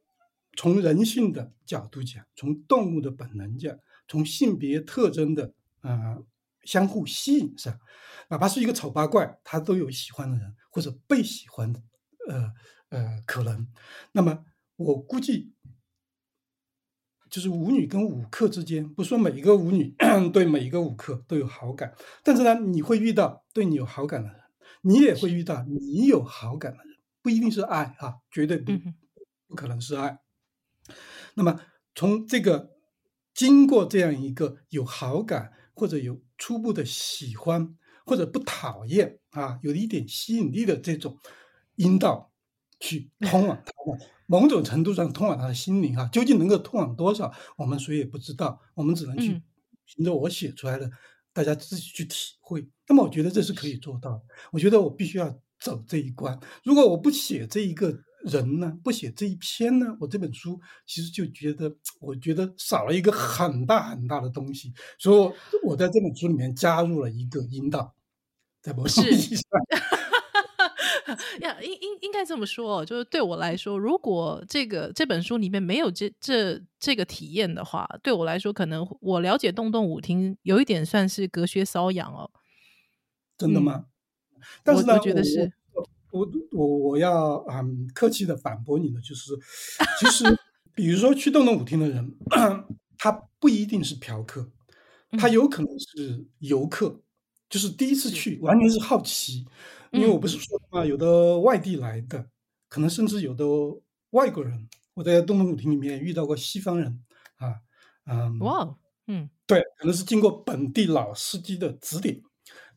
[0.57, 6.19] 从人性的角度讲，从动物的本能讲，从性别特征的啊。
[6.65, 7.79] 相互吸引上，
[8.29, 11.83] 哪怕是一个丑八怪，他都有喜欢的人或者被喜欢的，
[12.29, 12.53] 呃
[12.91, 13.67] 呃，可能。
[14.13, 14.45] 那么
[14.77, 15.55] 我估计，
[17.31, 19.95] 就是舞女跟舞客之间，不说每一个舞女
[20.33, 24.41] 对每一个舞客都有好感，但是呢，你会遇到对你有好感的人，
[24.83, 28.73] 你也会遇到你有好感的人，不一定是爱啊，绝对不
[29.49, 30.19] 不可能是爱。
[31.35, 31.61] 那么
[31.95, 32.71] 从这个
[33.33, 35.53] 经过这样一个有好感。
[35.81, 37.75] 或者有初步的喜欢，
[38.05, 41.19] 或者不讨厌啊，有一点吸引力的这种
[41.77, 42.31] 阴道
[42.79, 49.41] 去通往他的某种程度上通往他的心灵啊，究竟能够通往多少，我们谁也不知道，我们只能去
[49.87, 50.91] 凭着我写出来的，
[51.33, 52.69] 大家自己去体会。
[52.87, 54.23] 那么我觉得这是可以做到的，
[54.53, 56.39] 我觉得我必须要走这一关。
[56.63, 58.03] 如果我不写这一个。
[58.25, 67.95] 人呢不写这一篇呢，我这本书其实就觉得，我觉得少了一个很大很大的东西，所以我在这本书里面加入了一个阴道，
[68.63, 69.45] 在某种意义上，
[71.41, 82.31] 呀，应应应该这么说，就是对我来说，如果这个这本书里面没有这这这个体验的话，对我来说，可能我了解洞洞舞厅有一点算是隔靴搔痒哦。
[83.39, 83.87] 真的吗？
[84.63, 85.53] 但是我觉得是。
[86.11, 89.33] 我我我要嗯客气的反驳你的，就是
[89.99, 90.25] 其实
[90.75, 92.17] 比如说去洞洞舞厅的人，
[92.99, 94.51] 他不一定是嫖客，
[95.19, 97.01] 他有可能是游客，
[97.49, 99.45] 就是第一次去完全是好奇，
[99.93, 102.27] 因为我不是说嘛，有的外地来的，
[102.69, 103.45] 可能甚至有的
[104.11, 107.03] 外国人，我在洞洞舞厅里面遇到过西方人
[107.37, 107.57] 啊，
[108.07, 112.21] 嗯，哇，嗯，对，可能是经过本地老司机的指点。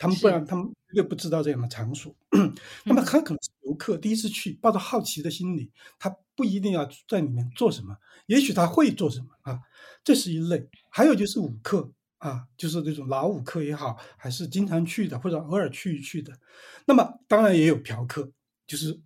[0.04, 2.14] 他们不然，他们绝对不知道这样的场所。
[2.84, 9.62] 那么他可能是游客，第一次去，抱着好奇的心理，他不一定要在里面做什么，也许他会做什么啊？
[10.04, 10.68] 这是一类。
[10.90, 16.38] 还有就是舞客啊，就是那种老舞客也好，还是经常去的或者偶尔去一去的。
[16.86, 18.30] 那么当然也有嫖客，
[18.68, 19.00] 就是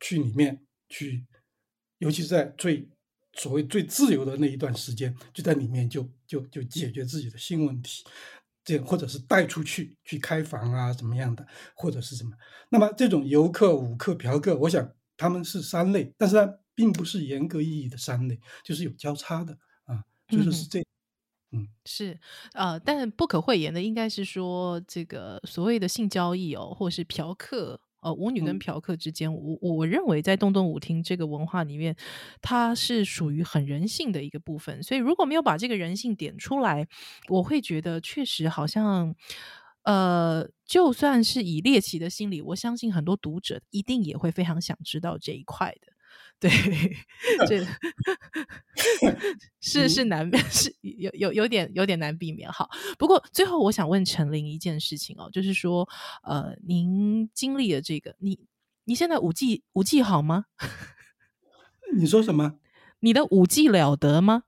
[0.00, 1.24] 去里面去，
[2.00, 2.86] 尤其是在最
[3.32, 8.04] 所谓最自由的那一段时间，就在里面就就就解决自己的性问题。
[8.64, 12.30] 这或者是带出去去开房啊，怎么样的，或者是什么？
[12.70, 19.52] 那么这种游客、舞客、嫖客，我想他们是三类，但是呢，并不是严格意义的三类，就是有交叉的
[19.84, 20.80] 啊，就是是这，
[21.52, 22.18] 嗯，是
[22.54, 27.80] 呃，但不可讳言的应该是说，这个所谓的性交易哦，或是嫖客。
[28.04, 31.96] 呃，舞女跟嫖客之间，我我认为在洞洞舞厅这个文化里面，
[32.42, 34.82] 它是属于很人性的一个部分。
[34.82, 36.86] 所以如果没有把这个人性点出来，
[37.30, 39.14] 我会觉得确实好像，
[39.84, 45.93] 呃，就算是以猎奇的心理，我相信很多读者一定也会非常想知道这一块的。
[46.40, 46.50] 对，
[47.48, 47.64] 这
[49.60, 52.50] 是是难 是有有有点有点难避免。
[52.50, 52.68] 好，
[52.98, 55.88] 不过最后我想问陈琳一件事情哦，就是说，
[56.22, 58.38] 呃，您经历了这个，你
[58.84, 60.44] 你现在五技五技好吗？
[61.96, 62.58] 你说什么？
[63.00, 64.44] 你的五技了得吗？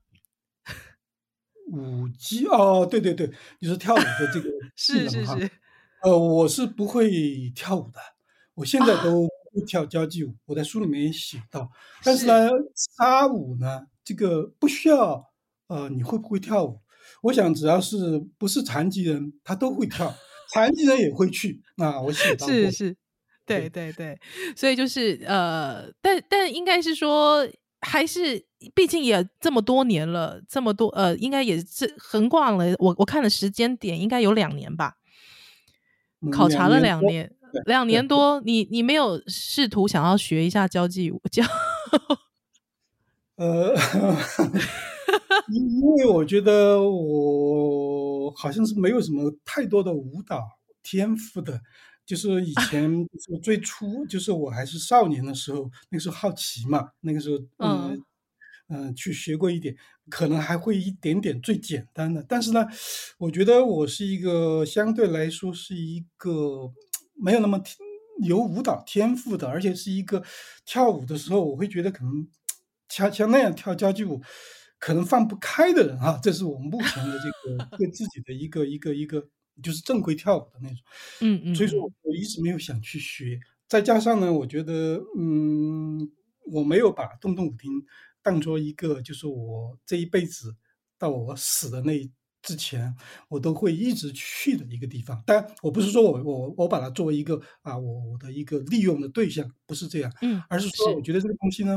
[1.69, 5.51] 五技哦，对对对，你说跳舞的这个是是是，
[6.03, 7.99] 呃，我是不会跳舞的，
[8.57, 9.29] 我现在都。
[9.67, 11.71] 跳交际舞，我在书里面也写到。
[12.05, 12.47] 但是呢，
[12.99, 15.33] 沙舞呢，这个不需要。
[15.69, 16.83] 呃，你会不会跳舞？
[17.23, 20.15] 我想，只要是不是残疾人，他都会跳。
[20.53, 21.63] 残疾人也会去。
[21.79, 22.95] 那我写到是是，
[23.47, 24.19] 对对对。
[24.55, 27.49] 所以就是呃，但但应该是说，
[27.81, 28.45] 还是
[28.75, 32.75] 毕竟也这么多年了，这么多呃，应该也是横挂了。
[32.79, 34.97] 我我看的时间点，应该有两年吧。
[36.31, 37.35] 考察了两年，
[37.65, 41.43] 两年多，你你没有试图想要学一下交际舞教？
[43.37, 43.75] 呃，
[45.53, 50.43] 因因为我觉得我好像是没有什么太多的舞蹈
[50.83, 51.61] 天赋的，
[52.07, 58.03] 就是以前 就是最初就是我还是少年的时候，那个时候好奇嘛，那个时候嗯
[58.69, 59.77] 嗯去学过一点，
[60.09, 62.67] 可能还会一点点最简单的，但是呢，
[63.19, 66.73] 我觉得我是一个相对来说是一个
[67.17, 67.63] 没有那么
[68.25, 70.23] 有舞蹈天赋的，而且是一个
[70.65, 72.29] 跳舞的时候，我会觉得可能。
[72.89, 74.23] 像像那样跳交际舞，
[74.79, 79.21] 可能放不开的人啊，这是我目前的这个 对自己的一个一个一个，
[79.61, 80.79] 就是正规跳舞的那种。
[81.21, 81.55] 嗯嗯。
[81.55, 83.41] 所以说，我一直没有想去学。
[83.67, 86.09] 再加上呢，我觉得，嗯，
[86.53, 87.73] 我没有把洞洞舞厅
[88.23, 90.55] 当做一个，就是我这一辈子
[90.97, 92.09] 到我死的那
[92.47, 92.95] 之前，
[93.29, 95.23] 我都会一直去的一个地方。
[95.27, 100.13] 但我不是说我我我把它作为一个啊，我我的一个利用的对象，不是这样。
[100.23, 100.43] 嗯。
[100.49, 101.77] 而是说，我觉得这个东西呢。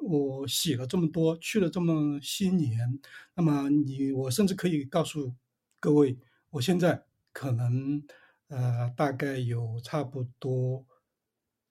[0.00, 3.00] 我写了这么多，去了这么些年，
[3.34, 5.34] 那么你，我甚至可以告诉
[5.80, 6.16] 各位，
[6.50, 8.00] 我现在可能，
[8.46, 10.86] 呃，大概有差不多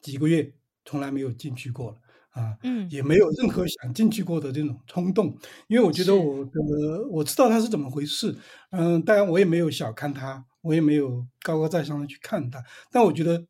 [0.01, 0.53] 几个月，
[0.83, 2.01] 从来没有进去过了
[2.37, 6.51] 啊，嗯，也没有任何想进去过的这种冲动，因为我觉得我的
[7.09, 8.35] 我知道它是怎么回事，
[8.71, 13.45] 嗯，当然我也没有小看它，我也没有高高在上的去看它，但我觉得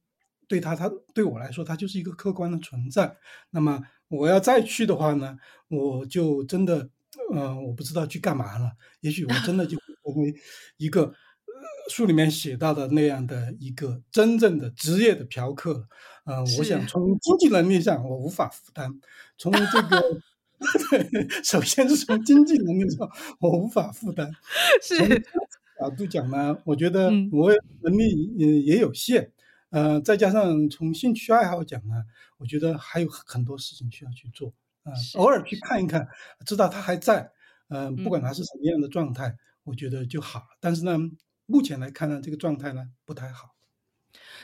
[0.48, 3.18] 对它，它对我来说，它就是一个客观的存在，
[3.52, 3.82] 那么。
[4.10, 6.90] 我要再去的话呢，我就真的，
[7.36, 8.72] 嗯，我不知道去干嘛了。
[9.02, 10.34] 也许我真的就成为
[10.78, 11.14] 一个
[11.90, 15.88] 书里面写到的那样的一个真正的职业的嫖客了。
[16.26, 19.00] 嗯，我想从经济能力上我无法负担，
[19.38, 20.22] 从这个，
[21.44, 23.10] 首先是从经济能力上
[23.40, 24.30] 我无法负担。
[24.82, 24.98] 是
[25.80, 29.32] 角度讲呢，我觉得我能力也也有限。
[29.70, 32.04] 呃，再加上从兴趣爱好讲呢，
[32.38, 34.54] 我觉得还有很多事情需要去做。
[34.84, 36.08] 嗯，偶尔去看一看，
[36.46, 37.32] 知道他还在。
[37.70, 39.36] 嗯，不管他是什么样的状态，
[39.66, 40.44] 我觉得就好。
[40.62, 40.98] 但是呢，
[41.48, 43.56] 目前来看呢，这个状态呢不太好。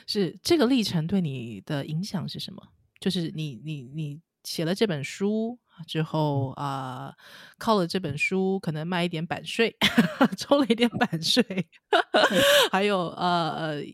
[0.06, 2.60] 是这个历程对你的影响是什么？
[2.98, 7.14] 就是你你你写了这本书之后啊，
[7.58, 9.76] 靠了这本书可能卖一点版税，
[10.36, 11.44] 抽了一点版税，
[12.72, 13.84] 还有呃呃。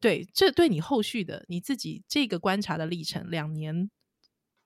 [0.00, 3.90] 对，这对你后续的你自己这个观察的历程，两年，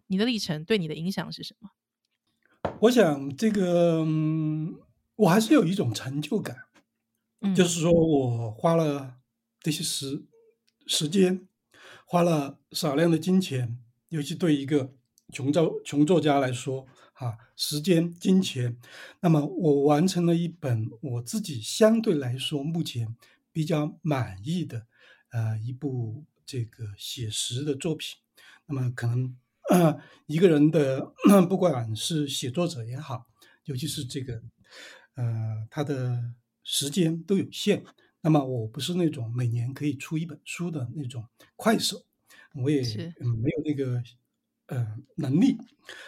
[0.09, 1.71] 你的历程对你的影响是什么？
[2.81, 4.07] 我想这个，
[5.17, 6.55] 我还是有一种成就感，
[7.55, 9.17] 就是说我花了
[9.61, 10.25] 这些时
[10.87, 11.49] 时间，
[12.07, 13.79] 花了少量的金钱，
[14.09, 14.95] 尤其对一个
[15.33, 18.79] 穷作穷作家来说，哈，时间、金钱，
[19.21, 23.17] 那么我完成了一本我自己相对来说目前
[23.53, 24.87] 比较满意的。
[25.31, 28.19] 呃，一部这个写实的作品，
[28.67, 29.35] 那么可能
[30.27, 31.15] 一个人的
[31.49, 33.27] 不管是写作者也好，
[33.65, 34.43] 尤其是这个
[35.15, 36.23] 呃他的
[36.63, 37.85] 时间都有限。
[38.21, 42.05] 那么我不是那种每年可以出一本书的那种快手，
[42.55, 42.83] 我也
[43.19, 44.03] 没有那个
[44.67, 45.57] 呃能力。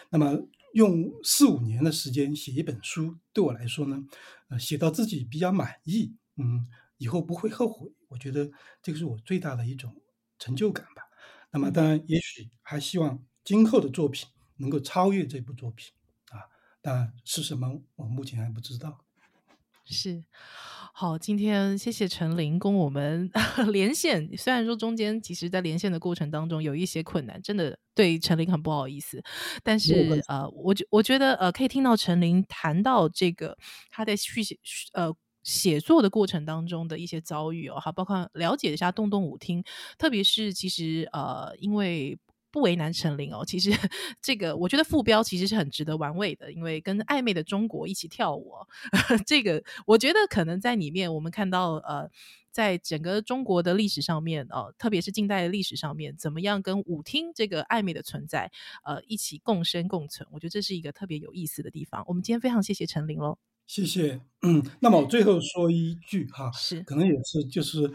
[0.09, 4.03] 那么用四五年的时间写一本书，对我来说呢，
[4.49, 6.67] 呃，写到自己比较满意，嗯。
[6.97, 8.49] 以后不会后悔，我觉得
[8.81, 10.01] 这个是我最大的一种
[10.39, 11.03] 成就感吧。
[11.51, 15.93] 那么当然，也许还希望今后的作品能够超越这部作品
[16.29, 16.47] 啊，
[16.81, 19.04] 但是什么，我目前还不知道。
[19.87, 20.23] 是，
[20.93, 23.29] 好，今天谢谢陈琳跟我们
[23.71, 24.29] 连线。
[24.37, 29.21] 虽然说中间其实，在连线的过程当中有一些困难，真的对陈琳很不好意思。
[29.63, 33.57] 但是呃，我觉我觉得呃，可以听到陈琳谈到这个
[33.91, 34.57] 他在续写
[34.93, 35.13] 呃。
[35.45, 39.63] 写作的过程当中的一些遭遇哦，哈，包括了解一下洞洞舞厅，
[39.95, 42.17] 特别是其实呃，因为
[42.55, 43.69] 不为难陈琳哦，其实
[44.21, 48.53] 这个我觉得副标其实是很值得玩味的，因为跟暧昧的中国一起跳舞，
[49.27, 52.09] 这个我觉得可能在里面我们看到呃，
[52.51, 58.49] 在整个中国的历史上面呃，特别是近代的历史上面，怎么样跟舞厅这个暧昧的存在
[58.85, 62.05] 呃一起共生共存，我觉得这是一个特别有意思的地方。
[62.07, 63.37] 我们今天非常谢谢陈琳喽。
[63.67, 67.91] 谢谢，嗯， 那么我最后说一句哈，是，可能也是就是，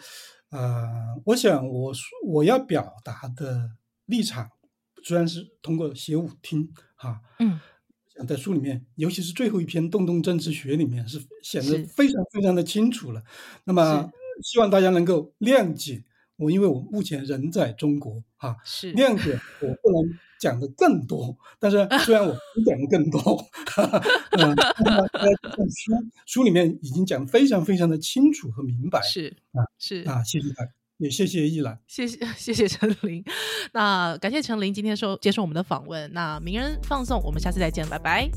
[0.50, 0.86] 呃，
[1.24, 1.92] 我想我
[2.26, 3.70] 我要表达的
[4.10, 4.50] 立场，
[5.02, 7.58] 虽然是通过写舞厅哈，嗯，
[8.14, 13.22] 想在书里面，尤其是最后一篇《洞洞政治学》里面是显得非常非常的清楚了。
[13.64, 14.10] 那么
[14.42, 16.04] 希望大家能够谅解
[16.36, 18.92] 我因为我目前人在中国哈，是。
[18.94, 23.46] 谅解我不能讲的更多，但是 虽然我能讲的更多，
[24.38, 24.56] 嗯，
[25.68, 25.92] 书
[26.26, 30.02] 书里面已经讲非常非常的清楚和明白，是啊是。
[30.08, 33.24] 啊，谢谢大家，也谢谢易兰，谢谢 谢谢陈琳，
[33.72, 38.30] 那感谢陈琳今天受接受我们的访问，那名人放送，我们下次再见，拜拜。